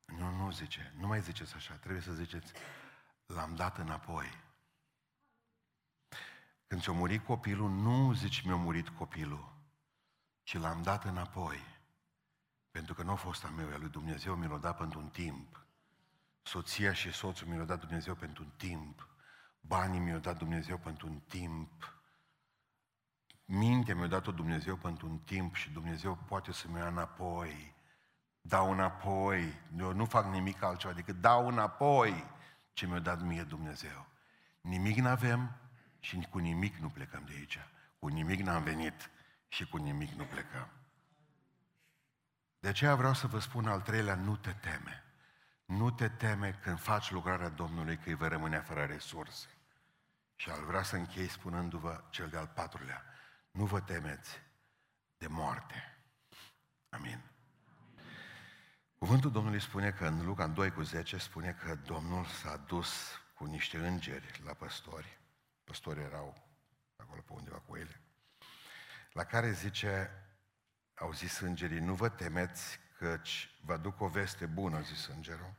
Nu, 0.07 0.31
nu 0.37 0.51
zice, 0.51 0.93
nu 0.97 1.07
mai 1.07 1.21
ziceți 1.21 1.55
așa, 1.55 1.75
trebuie 1.75 2.03
să 2.03 2.13
ziceți, 2.13 2.53
l-am 3.27 3.55
dat 3.55 3.79
înapoi. 3.79 4.41
Când 6.67 6.83
ți-a 6.83 6.93
murit 6.93 7.25
copilul, 7.25 7.71
nu 7.71 8.13
zici 8.13 8.43
mi-a 8.43 8.57
murit 8.57 8.89
copilul, 8.89 9.53
ci 10.43 10.59
l-am 10.59 10.83
dat 10.83 11.05
înapoi. 11.05 11.73
Pentru 12.71 12.95
că 12.95 13.03
nu 13.03 13.11
a 13.11 13.15
fost 13.15 13.45
a 13.45 13.49
meu, 13.49 13.69
e 13.69 13.77
lui 13.77 13.89
Dumnezeu 13.89 14.35
mi 14.35 14.47
l-a 14.47 14.59
dat 14.59 14.77
pentru 14.77 14.99
un 14.99 15.09
timp. 15.09 15.67
Soția 16.43 16.93
și 16.93 17.13
soțul 17.13 17.47
mi 17.47 17.57
l-a 17.57 17.65
dat 17.65 17.81
Dumnezeu 17.81 18.15
pentru 18.15 18.43
un 18.43 18.51
timp. 18.57 19.09
Banii 19.61 20.01
mi-au 20.01 20.19
dat 20.19 20.39
Dumnezeu 20.39 20.79
pentru 20.79 21.07
un 21.07 21.21
timp. 21.21 22.02
Mintea 23.55 23.95
mi-a 23.95 24.07
dat-o 24.07 24.33
Dumnezeu 24.33 24.77
pentru 24.77 25.09
un 25.09 25.19
timp 25.19 25.55
și 25.55 25.71
Dumnezeu 25.71 26.19
poate 26.27 26.53
să-mi 26.53 26.77
ia 26.77 26.87
înapoi. 26.87 27.75
Dau 28.41 28.71
înapoi. 28.71 29.61
Eu 29.79 29.93
nu 29.93 30.05
fac 30.05 30.27
nimic 30.27 30.63
altceva 30.63 30.93
decât 30.93 31.21
dau 31.21 31.47
înapoi 31.47 32.25
ce 32.73 32.87
mi-a 32.87 32.99
dat 32.99 33.21
mie 33.21 33.43
Dumnezeu. 33.43 34.07
Nimic 34.61 34.97
n-avem 34.97 35.57
și 35.99 36.27
cu 36.31 36.39
nimic 36.39 36.77
nu 36.77 36.89
plecăm 36.89 37.25
de 37.27 37.33
aici. 37.33 37.59
Cu 37.99 38.07
nimic 38.07 38.41
n-am 38.41 38.63
venit 38.63 39.11
și 39.49 39.69
cu 39.69 39.77
nimic 39.77 40.11
nu 40.11 40.25
plecăm. 40.25 40.69
De 42.59 42.69
aceea 42.69 42.95
vreau 42.95 43.15
să 43.15 43.27
vă 43.27 43.39
spun 43.39 43.69
al 43.69 43.81
treilea, 43.81 44.15
nu 44.15 44.37
te 44.37 44.53
teme. 44.53 45.05
Nu 45.65 45.91
te 45.91 46.09
teme 46.09 46.59
când 46.63 46.81
faci 46.81 47.11
lucrarea 47.11 47.49
Domnului 47.49 47.97
că 47.97 48.09
îi 48.09 48.15
vă 48.15 48.27
rămâne 48.27 48.59
fără 48.59 48.85
resurse. 48.85 49.49
Și 50.37 50.51
al 50.51 50.65
vrea 50.65 50.83
să 50.83 50.97
închei 50.97 51.29
spunându-vă 51.29 52.05
cel 52.11 52.29
de-al 52.29 52.51
patrulea 52.55 53.12
nu 53.53 53.65
vă 53.65 53.81
temeți 53.81 54.43
de 55.17 55.27
moarte. 55.27 55.97
Amin. 56.89 57.21
Cuvântul 58.99 59.31
Domnului 59.31 59.61
spune 59.61 59.91
că 59.91 60.07
în 60.07 60.25
Luca 60.25 60.47
2 60.47 60.71
cu 60.71 60.83
10 60.83 61.19
spune 61.19 61.53
că 61.53 61.75
Domnul 61.75 62.25
s-a 62.25 62.57
dus 62.57 63.21
cu 63.35 63.45
niște 63.45 63.87
îngeri 63.87 64.43
la 64.45 64.53
păstori. 64.53 65.19
Păstorii 65.65 66.03
erau 66.03 66.43
acolo 66.97 67.21
pe 67.21 67.33
undeva 67.33 67.59
cu 67.59 67.77
ele. 67.77 68.01
La 69.13 69.25
care 69.25 69.53
zice, 69.53 70.11
au 70.95 71.13
zis 71.13 71.39
îngerii, 71.39 71.79
nu 71.79 71.95
vă 71.95 72.09
temeți 72.09 72.79
căci 72.99 73.59
vă 73.65 73.77
duc 73.77 74.01
o 74.01 74.09
veste 74.09 74.47
bună, 74.47 74.81
zis 74.81 75.07
îngerul, 75.07 75.55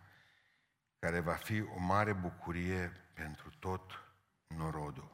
care 1.00 1.20
va 1.20 1.34
fi 1.34 1.62
o 1.62 1.80
mare 1.80 2.14
bucurie 2.14 2.88
pentru 3.14 3.50
tot 3.60 3.92
norodul. 4.48 5.13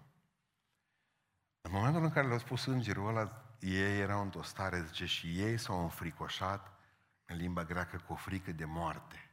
În 1.70 1.76
momentul 1.76 2.04
în 2.04 2.10
care 2.10 2.28
le-a 2.28 2.38
spus 2.38 2.66
îngerul 2.66 3.08
ăla, 3.08 3.44
ei 3.60 4.00
erau 4.00 4.22
într-o 4.22 4.42
stare, 4.42 4.84
zice, 4.84 5.06
și 5.06 5.42
ei 5.42 5.58
s-au 5.58 5.82
înfricoșat 5.82 6.72
în 7.26 7.36
limba 7.36 7.64
greacă 7.64 7.98
cu 7.98 8.14
o 8.14 8.16
frică 8.16 8.52
de 8.52 8.66
moarte. 8.66 9.30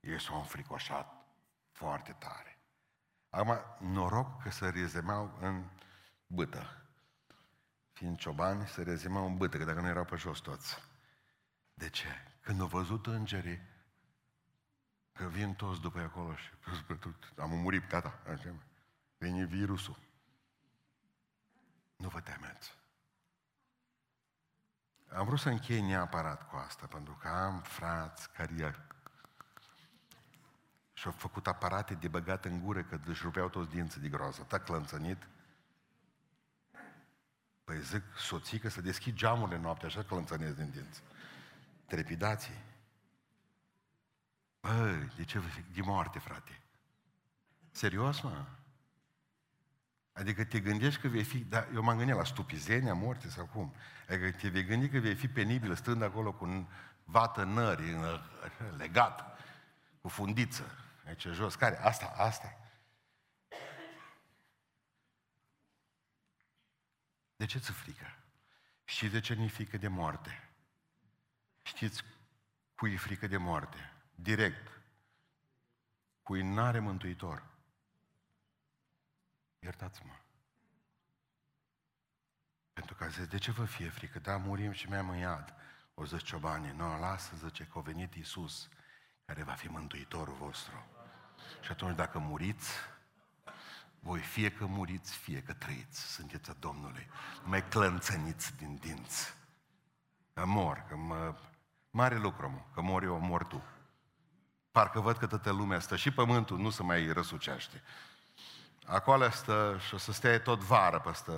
Ei 0.00 0.20
s-au 0.20 0.38
înfricoșat 0.38 1.26
foarte 1.72 2.16
tare. 2.18 2.58
Acum, 3.30 3.58
noroc 3.78 4.42
că 4.42 4.50
se 4.50 4.68
rezemeau 4.68 5.38
în 5.40 5.64
bâtă. 6.26 6.86
Fiind 7.92 8.18
ciobani, 8.18 8.66
se 8.66 8.82
rezemeau 8.82 9.26
în 9.26 9.36
bâtă, 9.36 9.58
că 9.58 9.64
dacă 9.64 9.80
nu 9.80 9.88
erau 9.88 10.04
pe 10.04 10.16
jos 10.16 10.38
toți. 10.38 10.82
De 11.74 11.88
ce? 11.88 12.08
Când 12.40 12.60
au 12.60 12.66
văzut 12.66 13.06
îngerii, 13.06 13.60
că 15.12 15.24
vin 15.24 15.54
toți 15.54 15.80
după 15.80 16.00
acolo 16.00 16.34
și 16.34 16.50
am 17.42 17.50
murit, 17.50 17.88
gata, 17.88 18.18
vine 19.18 19.44
virusul. 19.44 20.06
Nu 21.98 22.08
vă 22.08 22.20
temeți. 22.20 22.76
Am 25.08 25.26
vrut 25.26 25.38
să 25.38 25.48
închei 25.48 25.80
neapărat 25.80 26.48
cu 26.48 26.56
asta, 26.56 26.86
pentru 26.86 27.18
că 27.20 27.28
am 27.28 27.60
frați 27.60 28.30
care 28.30 28.88
și-au 30.92 31.12
făcut 31.12 31.46
aparate 31.46 31.94
de 31.94 32.08
băgat 32.08 32.44
în 32.44 32.60
gură, 32.60 32.82
că 32.82 33.00
își 33.06 33.22
rupeau 33.22 33.48
toți 33.48 33.70
dinții 33.70 34.00
de 34.00 34.08
groază. 34.08 34.40
Atât 34.40 34.64
clănțănit. 34.64 35.26
Păi 37.64 37.82
zic, 37.82 38.02
soțică, 38.16 38.68
să 38.68 38.80
deschid 38.80 39.14
geamurile 39.14 39.58
noapte, 39.58 39.86
așa 39.86 40.02
clănțănesc 40.02 40.56
din 40.56 40.70
dinți. 40.70 41.02
Trepidații. 41.86 42.64
Băi, 44.60 45.12
de 45.16 45.24
ce 45.24 45.42
de 45.72 45.80
moarte, 45.80 46.18
frate? 46.18 46.60
Serios, 47.70 48.20
mă? 48.20 48.46
Adică 50.18 50.44
te 50.44 50.60
gândești 50.60 51.00
că 51.00 51.08
vei 51.08 51.24
fi, 51.24 51.38
dar 51.38 51.68
eu 51.74 51.82
m-am 51.82 51.96
gândit 51.96 52.14
la 52.14 52.24
stupizenia, 52.24 52.94
moarte 52.94 53.28
sau 53.28 53.46
cum. 53.46 53.74
Adică 54.08 54.30
te 54.30 54.48
vei 54.48 54.64
gândi 54.64 54.88
că 54.88 54.98
vei 54.98 55.14
fi 55.14 55.28
penibil 55.28 55.74
stând 55.74 56.02
acolo 56.02 56.32
cu 56.32 56.68
vată 57.04 57.44
nări, 57.44 57.96
legat, 58.76 59.38
cu 60.00 60.08
fundiță, 60.08 60.64
aici 61.06 61.26
jos. 61.26 61.54
Care? 61.54 61.78
Asta, 61.78 62.14
asta. 62.16 62.58
De 67.36 67.46
ce 67.46 67.58
ți 67.58 67.70
frică? 67.72 68.16
Știți 68.84 69.12
de 69.12 69.20
ce 69.20 69.34
nu 69.34 69.48
frică 69.48 69.76
de 69.76 69.88
moarte? 69.88 70.48
Știți 71.62 72.04
cui 72.74 72.92
e 72.92 72.96
frică 72.96 73.26
de 73.26 73.36
moarte? 73.36 73.92
Direct. 74.14 74.80
Cui 76.22 76.42
n-are 76.42 76.78
mântuitor. 76.78 77.44
Iertați-mă. 79.58 80.12
Pentru 82.72 82.94
că 82.94 83.04
a 83.04 83.08
zis, 83.08 83.26
de 83.26 83.38
ce 83.38 83.50
vă 83.50 83.64
fie 83.64 83.88
frică? 83.88 84.18
Da, 84.18 84.36
murim 84.36 84.72
și 84.72 84.88
mi-am 84.88 85.08
în 85.08 85.16
iad. 85.16 85.54
O 85.94 86.04
zice 86.04 86.24
ciobanii, 86.24 86.72
nu, 86.76 86.98
lasă, 86.98 87.36
zice, 87.36 87.64
că 87.64 87.78
a 87.78 87.80
venit 87.80 88.14
Iisus, 88.14 88.68
care 89.24 89.42
va 89.42 89.52
fi 89.52 89.68
mântuitorul 89.68 90.34
vostru. 90.34 90.86
Și 91.60 91.70
atunci 91.70 91.96
dacă 91.96 92.18
muriți, 92.18 92.70
voi 94.00 94.20
fie 94.20 94.50
că 94.50 94.66
muriți, 94.66 95.16
fie 95.16 95.42
că 95.42 95.52
trăiți, 95.52 96.12
sunteți 96.12 96.50
a 96.50 96.52
Domnului. 96.58 97.08
Nu 97.42 97.48
mai 97.48 97.68
clănțăniți 97.68 98.56
din 98.56 98.76
dinți. 98.76 99.34
Că 100.32 100.46
mor, 100.46 100.84
că 100.88 100.96
mă... 100.96 101.36
Mare 101.90 102.18
lucru, 102.18 102.50
mă, 102.50 102.62
că 102.74 102.80
mor 102.80 103.02
eu, 103.02 103.18
mor 103.18 103.44
tu. 103.44 103.62
Parcă 104.70 105.00
văd 105.00 105.16
că 105.16 105.26
toată 105.26 105.50
lumea 105.50 105.78
stă 105.80 105.96
și 105.96 106.10
pământul 106.10 106.58
nu 106.58 106.70
se 106.70 106.82
mai 106.82 107.12
răsucește. 107.12 107.82
Acolo 108.88 109.30
stă 109.30 109.76
și 109.86 109.94
o 109.94 109.98
să 109.98 110.12
stea 110.12 110.40
tot 110.40 110.60
vară 110.60 110.98
peste 110.98 111.32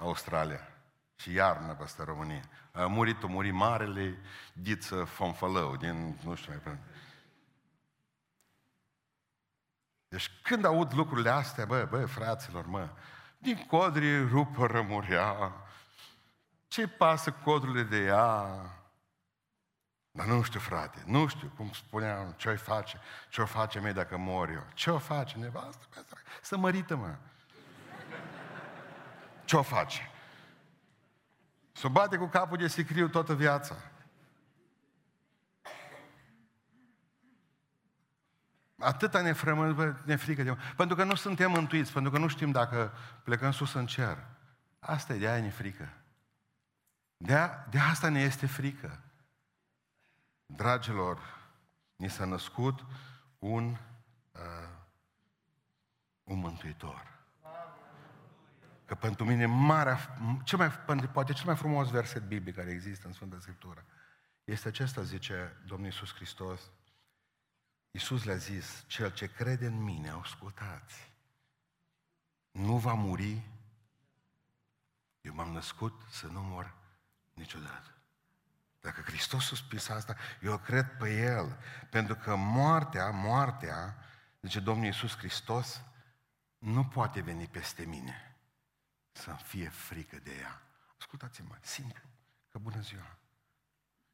Australia 0.00 0.68
și 1.16 1.32
iarnă 1.32 1.74
peste 1.74 2.02
România. 2.02 2.42
A 2.72 2.86
murit, 2.86 3.22
a 3.22 3.26
murit 3.26 3.52
marele 3.52 4.18
Ghiță 4.62 5.04
Fonfălău 5.04 5.76
din, 5.76 6.18
nu 6.24 6.34
știu 6.34 6.52
mai 6.52 6.60
până. 6.60 6.78
Deci 10.08 10.30
când 10.42 10.64
aud 10.64 10.94
lucrurile 10.94 11.30
astea, 11.30 11.64
bă, 11.64 11.86
bă, 11.90 12.06
fraților, 12.06 12.66
mă, 12.66 12.88
din 13.38 13.66
codri 13.66 14.28
rupă 14.28 14.66
rămurea, 14.66 15.52
ce 16.68 16.88
pasă 16.88 17.32
codrurile 17.32 17.82
de 17.82 18.04
ea? 18.04 18.60
Dar 20.20 20.28
nu 20.28 20.42
știu, 20.42 20.60
frate, 20.60 21.02
nu 21.06 21.26
știu, 21.26 21.52
cum 21.56 21.70
spuneam, 21.72 22.34
ce-o 22.36 22.56
face, 22.56 23.00
ce-o 23.28 23.46
face 23.46 23.80
mie 23.80 23.92
dacă 23.92 24.16
mor 24.16 24.48
eu. 24.48 24.66
Ce-o 24.74 24.98
face 24.98 25.38
nevastă? 25.38 25.86
Să 26.42 26.56
mărită, 26.56 26.96
mă. 26.96 27.16
Ce-o 29.44 29.62
face? 29.62 30.10
Să 31.72 31.88
bate 31.88 32.16
cu 32.16 32.26
capul 32.26 32.56
de 32.56 32.68
sicriu 32.68 33.08
toată 33.08 33.34
viața. 33.34 33.76
Atâta 38.78 39.20
ne 39.20 39.32
frămă, 39.32 39.96
ne 40.04 40.16
frică 40.16 40.42
de 40.42 40.56
Pentru 40.76 40.96
că 40.96 41.04
nu 41.04 41.14
suntem 41.14 41.50
mântuiți, 41.50 41.92
pentru 41.92 42.10
că 42.10 42.18
nu 42.18 42.28
știm 42.28 42.50
dacă 42.50 42.92
plecăm 43.22 43.52
sus 43.52 43.74
în 43.74 43.86
cer. 43.86 44.18
Asta 44.78 45.14
e, 45.14 45.18
de 45.18 45.28
aia 45.28 45.42
ne 45.42 45.50
frică. 45.50 45.92
De, 47.16 47.50
de 47.70 47.78
asta 47.78 48.08
ne 48.08 48.20
este 48.20 48.46
frică. 48.46 49.00
Dragilor, 50.54 51.18
ni 51.96 52.10
s-a 52.10 52.24
născut 52.24 52.86
un, 53.38 53.76
uh, 54.32 54.40
un 56.24 56.38
mântuitor. 56.38 57.18
Că 58.84 58.94
pentru 58.94 59.24
mine 59.24 59.46
marea, 59.46 59.98
cel 60.44 60.58
mai, 60.58 60.70
poate 61.12 61.32
cel 61.32 61.46
mai 61.46 61.56
frumos 61.56 61.90
verset 61.90 62.22
biblic 62.22 62.54
care 62.54 62.70
există 62.70 63.06
în 63.06 63.12
Sfânta 63.12 63.36
Scriptură 63.40 63.84
este 64.44 64.68
acesta, 64.68 65.02
zice 65.02 65.56
Domnul 65.66 65.86
Iisus 65.86 66.14
Hristos. 66.14 66.70
Iisus 67.90 68.24
le-a 68.24 68.36
zis, 68.36 68.84
cel 68.86 69.12
ce 69.12 69.32
crede 69.32 69.66
în 69.66 69.82
mine, 69.82 70.08
ascultați, 70.08 71.12
nu 72.50 72.76
va 72.78 72.92
muri, 72.92 73.48
eu 75.20 75.34
m-am 75.34 75.52
născut 75.52 76.02
să 76.10 76.26
nu 76.26 76.42
mor 76.42 76.74
niciodată. 77.34 77.99
Dacă 78.80 79.00
Hristos 79.00 79.52
a 79.52 79.54
spus 79.54 79.88
asta, 79.88 80.16
eu 80.40 80.58
cred 80.58 80.96
pe 80.98 81.16
El. 81.16 81.58
Pentru 81.90 82.14
că 82.14 82.36
moartea, 82.36 83.10
moartea, 83.10 83.96
zice 84.40 84.60
Domnul 84.60 84.84
Iisus 84.84 85.16
Hristos, 85.16 85.82
nu 86.58 86.84
poate 86.84 87.20
veni 87.20 87.46
peste 87.46 87.84
mine 87.84 88.36
să-mi 89.12 89.42
fie 89.44 89.68
frică 89.68 90.18
de 90.22 90.36
ea. 90.40 90.62
Ascultați-mă, 90.98 91.56
simplu, 91.60 92.02
că 92.50 92.58
bună 92.58 92.80
ziua. 92.80 93.16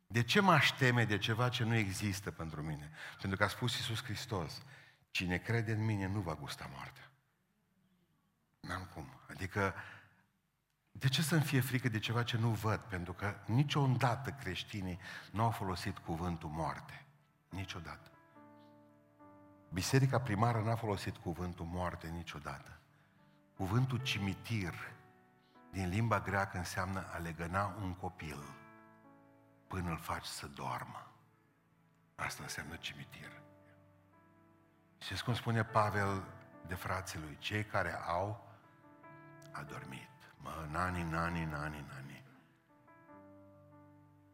De 0.07 0.23
ce 0.23 0.41
mă 0.41 0.53
aș 0.53 0.71
teme 0.71 1.05
de 1.05 1.19
ceva 1.19 1.49
ce 1.49 1.65
nu 1.65 1.75
există 1.75 2.31
pentru 2.31 2.63
mine? 2.63 2.91
Pentru 3.21 3.39
că 3.39 3.45
a 3.45 3.49
spus 3.49 3.77
Iisus 3.77 4.03
Hristos, 4.03 4.63
cine 5.11 5.39
crede 5.39 5.73
în 5.73 5.85
mine 5.85 6.07
nu 6.07 6.21
va 6.21 6.35
gusta 6.35 6.71
moartea. 6.73 7.11
N-am 8.61 8.85
cum. 8.85 9.21
Adică, 9.29 9.75
de 10.99 11.09
ce 11.09 11.23
să-mi 11.23 11.43
fie 11.43 11.61
frică 11.61 11.89
de 11.89 11.99
ceva 11.99 12.23
ce 12.23 12.37
nu 12.37 12.49
văd? 12.49 12.79
Pentru 12.79 13.13
că 13.13 13.35
niciodată 13.47 14.31
creștinii 14.31 14.99
nu 15.33 15.43
au 15.43 15.51
folosit 15.51 15.99
cuvântul 15.99 16.49
moarte. 16.49 17.05
Niciodată. 17.49 18.11
Biserica 19.73 20.21
primară 20.21 20.61
n-a 20.61 20.75
folosit 20.75 21.17
cuvântul 21.17 21.65
moarte 21.65 22.09
niciodată. 22.09 22.79
Cuvântul 23.57 23.99
cimitir 23.99 24.75
din 25.73 25.89
limba 25.89 26.21
greacă 26.21 26.57
înseamnă 26.57 27.07
a 27.13 27.19
legăna 27.19 27.77
un 27.81 27.95
copil 27.95 28.39
până 29.67 29.91
îl 29.91 29.99
faci 29.99 30.25
să 30.25 30.47
doarmă. 30.47 31.11
Asta 32.15 32.43
înseamnă 32.43 32.77
cimitir. 32.77 33.43
Și 34.99 35.23
cum 35.25 35.35
spune 35.35 35.65
Pavel 35.65 36.25
de 36.67 36.75
frații 36.75 37.19
lui, 37.19 37.37
cei 37.39 37.65
care 37.65 37.93
au 37.93 38.47
adormit. 39.53 40.16
Mă, 40.47 40.67
nani, 40.71 41.03
nani, 41.03 41.45
nani, 41.45 41.85
nani. 41.89 42.25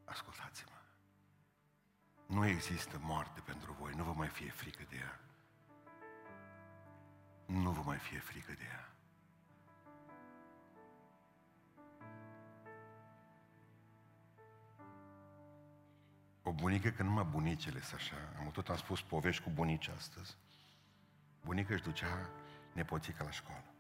Ascultați-mă. 0.05 0.81
Nu 2.27 2.47
există 2.47 2.99
moarte 3.03 3.41
pentru 3.41 3.77
voi, 3.81 3.93
nu 3.97 4.05
vă 4.05 4.13
mai 4.13 4.29
fie 4.29 4.51
frică 4.51 4.83
de 4.89 4.97
ea. 4.97 5.21
Nu 7.47 7.71
vă 7.71 7.83
mai 7.85 7.99
fie 7.99 8.19
frică 8.19 8.53
de 8.53 8.65
ea. 8.71 8.93
O 16.43 16.53
bunică, 16.53 16.91
că 16.91 17.03
numai 17.03 17.25
bunicele 17.25 17.81
sunt 17.81 18.01
așa, 18.01 18.17
am 18.39 18.51
tot 18.51 18.69
am 18.69 18.77
spus 18.77 19.03
povești 19.03 19.43
cu 19.43 19.51
bunici 19.51 19.89
astăzi. 19.89 20.37
Bunica 21.45 21.75
își 21.75 21.83
ducea 21.83 22.31
nepoțica 22.73 23.25
la 23.25 23.31
școală. 23.31 23.72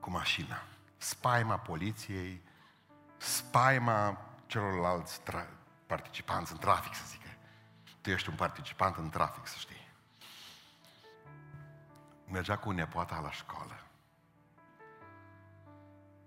Cu 0.00 0.10
mașina. 0.10 0.62
Spaima 0.96 1.58
poliției, 1.58 2.42
spaima 3.16 4.20
celorlalți 4.46 5.20
tra- 5.22 5.48
participanți 5.86 6.52
în 6.52 6.58
trafic, 6.58 6.94
să 6.94 7.02
zic. 7.06 7.20
Tu 8.00 8.10
ești 8.10 8.28
un 8.28 8.34
participant 8.34 8.96
în 8.96 9.10
trafic, 9.10 9.46
să 9.46 9.56
știi. 9.58 9.88
Mergea 12.26 12.56
cu 12.56 12.70
nepoata 12.70 13.20
la 13.20 13.30
școală. 13.30 13.82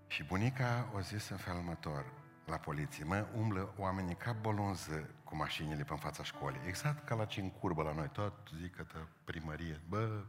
Și 0.06 0.24
bunica 0.24 0.88
o 0.94 1.00
zis 1.00 1.28
în 1.28 1.36
felul 1.36 1.58
următor, 1.58 2.04
la 2.46 2.56
poliție, 2.56 3.04
mă, 3.04 3.26
umblă 3.34 3.72
oamenii 3.76 4.14
ca 4.14 4.32
bolunză 4.32 5.10
cu 5.24 5.36
mașinile 5.36 5.84
pe 5.84 5.94
fața 5.94 6.22
școlii. 6.22 6.60
Exact 6.66 7.06
ca 7.06 7.14
la 7.14 7.24
ce 7.24 7.40
în 7.40 7.50
curbă 7.50 7.82
la 7.82 7.92
noi, 7.92 8.08
tot 8.08 8.32
zic 8.60 8.76
că 8.76 8.84
primărie, 9.24 9.80
bă, 9.88 10.24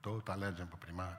tot 0.00 0.28
alegem 0.28 0.66
pe 0.66 0.76
primar. 0.78 1.18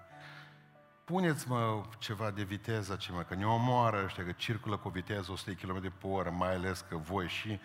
Puneți-mă 1.08 1.84
ceva 1.98 2.32
de 2.32 2.44
viteză, 2.44 2.96
ce 2.96 3.12
mă, 3.12 3.22
că 3.22 3.36
ne 3.36 3.46
omoară 3.46 4.04
ăștia, 4.06 4.24
că 4.24 4.32
circulă 4.32 4.78
cu 4.78 4.90
viteză 4.90 5.32
100 5.32 5.52
km 5.52 5.82
pe 5.82 6.08
oră, 6.08 6.30
mai 6.30 6.54
ales 6.54 6.86
că 6.90 6.98
voi 6.98 7.28
și 7.28 7.60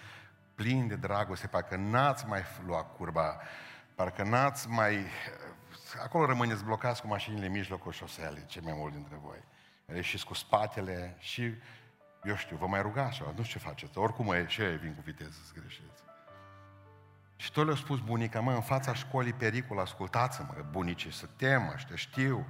plin 0.54 0.88
de 0.88 0.94
dragoste, 0.94 1.46
parcă 1.46 1.76
n-ați 1.76 2.26
mai 2.26 2.42
luat 2.66 2.96
curba, 2.96 3.40
parcă 3.94 4.22
n-ați 4.22 4.68
mai... 4.68 5.06
Acolo 6.02 6.26
rămâneți 6.26 6.64
blocați 6.64 7.00
cu 7.00 7.06
mașinile 7.06 7.46
în 7.46 7.52
mijlocul 7.52 7.92
șoselei, 7.92 8.44
cei 8.46 8.62
mai 8.64 8.72
mulți 8.76 8.96
dintre 8.96 9.18
voi. 9.22 9.44
Reșiți 9.86 10.26
cu 10.26 10.34
spatele 10.34 11.16
și 11.18 11.54
eu 12.24 12.36
știu, 12.36 12.56
vă 12.56 12.66
mai 12.66 12.82
ruga 12.82 13.04
așa, 13.04 13.32
nu 13.36 13.42
știu 13.42 13.58
ce 13.58 13.66
faceți. 13.66 13.98
Oricum 13.98 14.32
e, 14.32 14.46
și 14.48 14.62
vin 14.62 14.94
cu 14.94 15.02
viteză 15.04 15.38
să 15.44 15.52
greșeți. 15.60 16.02
Și 17.36 17.52
tot 17.52 17.66
le-a 17.66 17.74
spus 17.74 18.00
bunica, 18.00 18.40
mă, 18.40 18.52
în 18.52 18.62
fața 18.62 18.94
școlii 18.94 19.32
pericol, 19.32 19.78
ascultați-mă, 19.78 20.64
bunicii, 20.70 21.12
să 21.12 21.26
temă, 21.36 21.72
știu, 21.76 21.96
știu. 21.96 22.46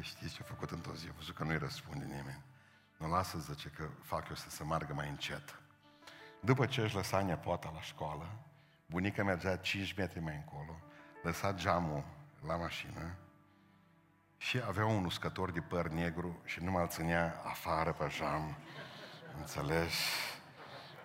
Știți 0.00 0.34
ce 0.34 0.40
a 0.42 0.46
făcut 0.46 0.70
într-o 0.70 0.94
zi? 0.94 1.06
A 1.08 1.14
văzut 1.16 1.34
că 1.34 1.44
nu-i 1.44 1.58
răspunde 1.58 2.04
nimeni. 2.04 2.42
Nu 2.96 3.08
lasă, 3.08 3.38
zice, 3.38 3.68
că 3.68 3.88
fac 4.02 4.28
eu 4.28 4.34
să 4.34 4.50
se 4.50 4.64
meargă 4.64 4.92
mai 4.92 5.08
încet. 5.08 5.58
După 6.40 6.66
ce 6.66 6.80
își 6.80 6.94
lăsa 6.94 7.22
nepoata 7.22 7.70
la 7.74 7.80
școală, 7.80 8.30
bunica 8.86 9.22
mergea 9.22 9.56
5 9.56 9.94
metri 9.94 10.20
mai 10.20 10.34
încolo, 10.34 10.80
lăsa 11.22 11.52
geamul 11.52 12.04
la 12.46 12.56
mașină 12.56 13.16
și 14.36 14.60
avea 14.66 14.86
un 14.86 15.04
uscător 15.04 15.50
de 15.50 15.60
păr 15.60 15.88
negru 15.88 16.40
și 16.44 16.62
nu 16.62 16.70
mă 16.70 16.86
ținea 16.86 17.42
afară 17.44 17.92
pe 17.92 18.08
jam. 18.08 18.56
Înțelegi? 19.38 19.96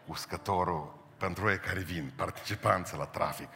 Uscătorul 0.06 1.00
pentru 1.18 1.50
ei 1.50 1.60
care 1.60 1.80
vin, 1.80 2.12
participanți 2.16 2.96
la 2.96 3.06
trafic. 3.06 3.50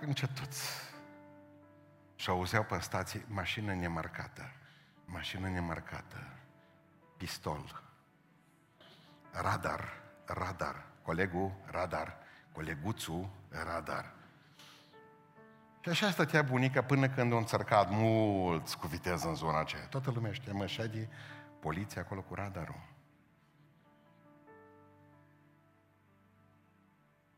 Încetuți. 0.00 0.62
Și 2.18 2.30
auzeau 2.30 2.64
pe 2.64 2.78
stație 2.78 3.24
mașină 3.28 3.74
nemarcată, 3.74 4.52
mașină 5.04 5.48
nemarcată, 5.48 6.28
pistol, 7.16 7.82
radar, 9.30 10.02
radar, 10.24 10.86
colegul 11.02 11.52
radar, 11.66 12.16
coleguțul 12.52 13.28
radar. 13.64 14.14
Și 15.80 15.88
așa 15.88 16.10
stătea 16.10 16.42
bunica 16.42 16.82
până 16.82 17.08
când 17.08 17.32
au 17.32 17.38
înțărcat 17.38 17.90
mulți 17.90 18.78
cu 18.78 18.86
viteză 18.86 19.28
în 19.28 19.34
zona 19.34 19.60
aceea. 19.60 19.86
Toată 19.86 20.10
lumea 20.10 20.32
știa, 20.32 20.52
mă, 20.52 20.66
de 20.90 21.08
poliția 21.60 22.02
acolo 22.02 22.20
cu 22.22 22.34
radarul. 22.34 22.82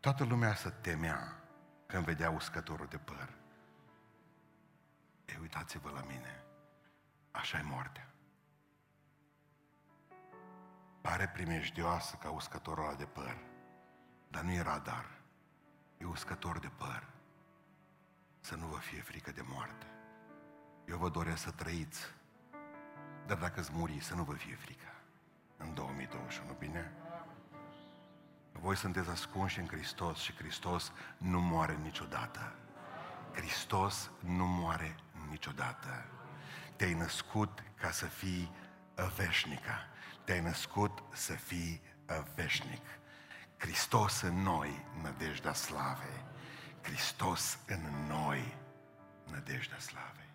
Toată 0.00 0.24
lumea 0.24 0.54
se 0.54 0.70
temea 0.80 1.42
când 1.86 2.04
vedea 2.04 2.30
uscătorul 2.30 2.86
de 2.86 2.96
păr. 2.96 3.39
Ei, 5.30 5.38
uitați-vă 5.40 5.90
la 5.90 6.02
mine. 6.08 6.44
așa 7.30 7.58
e 7.58 7.62
moartea. 7.62 8.10
Pare 11.00 11.28
primejdioasă 11.28 12.16
ca 12.16 12.30
uscătorul 12.30 12.84
ăla 12.84 12.94
de 12.94 13.04
păr, 13.04 13.36
dar 14.28 14.42
nu 14.42 14.52
e 14.52 14.60
radar. 14.60 15.20
E 15.98 16.04
uscător 16.04 16.58
de 16.58 16.70
păr. 16.76 17.08
Să 18.40 18.56
nu 18.56 18.66
vă 18.66 18.76
fie 18.78 19.00
frică 19.00 19.30
de 19.30 19.42
moarte. 19.44 19.86
Eu 20.88 20.98
vă 20.98 21.08
doresc 21.08 21.42
să 21.42 21.50
trăiți, 21.50 22.14
dar 23.26 23.38
dacă 23.38 23.60
îți 23.60 23.72
muri, 23.72 24.00
să 24.00 24.14
nu 24.14 24.22
vă 24.22 24.34
fie 24.34 24.54
frică 24.54 24.94
în 25.56 25.74
2021, 25.74 26.52
bine? 26.52 26.92
Voi 28.52 28.76
sunteți 28.76 29.10
ascunși 29.10 29.58
în 29.58 29.66
Hristos 29.66 30.18
și 30.18 30.34
Hristos 30.34 30.92
nu 31.16 31.40
moare 31.40 31.76
niciodată. 31.76 32.54
Hristos 33.32 34.10
nu 34.20 34.46
moare 34.46 34.96
niciodată. 35.30 36.04
Te-ai 36.76 36.94
născut 36.94 37.62
ca 37.80 37.90
să 37.90 38.06
fii 38.06 38.52
veșnică. 39.16 39.74
Te-ai 40.24 40.40
născut 40.40 41.02
să 41.12 41.32
fii 41.32 41.82
veșnic. 42.34 42.84
Hristos 43.56 44.20
în 44.20 44.42
noi, 44.42 44.86
nădejdea 45.02 45.52
slavei. 45.52 46.24
Hristos 46.82 47.58
în 47.66 48.06
noi, 48.08 48.56
nădejdea 49.30 49.78
slavei. 49.78 50.29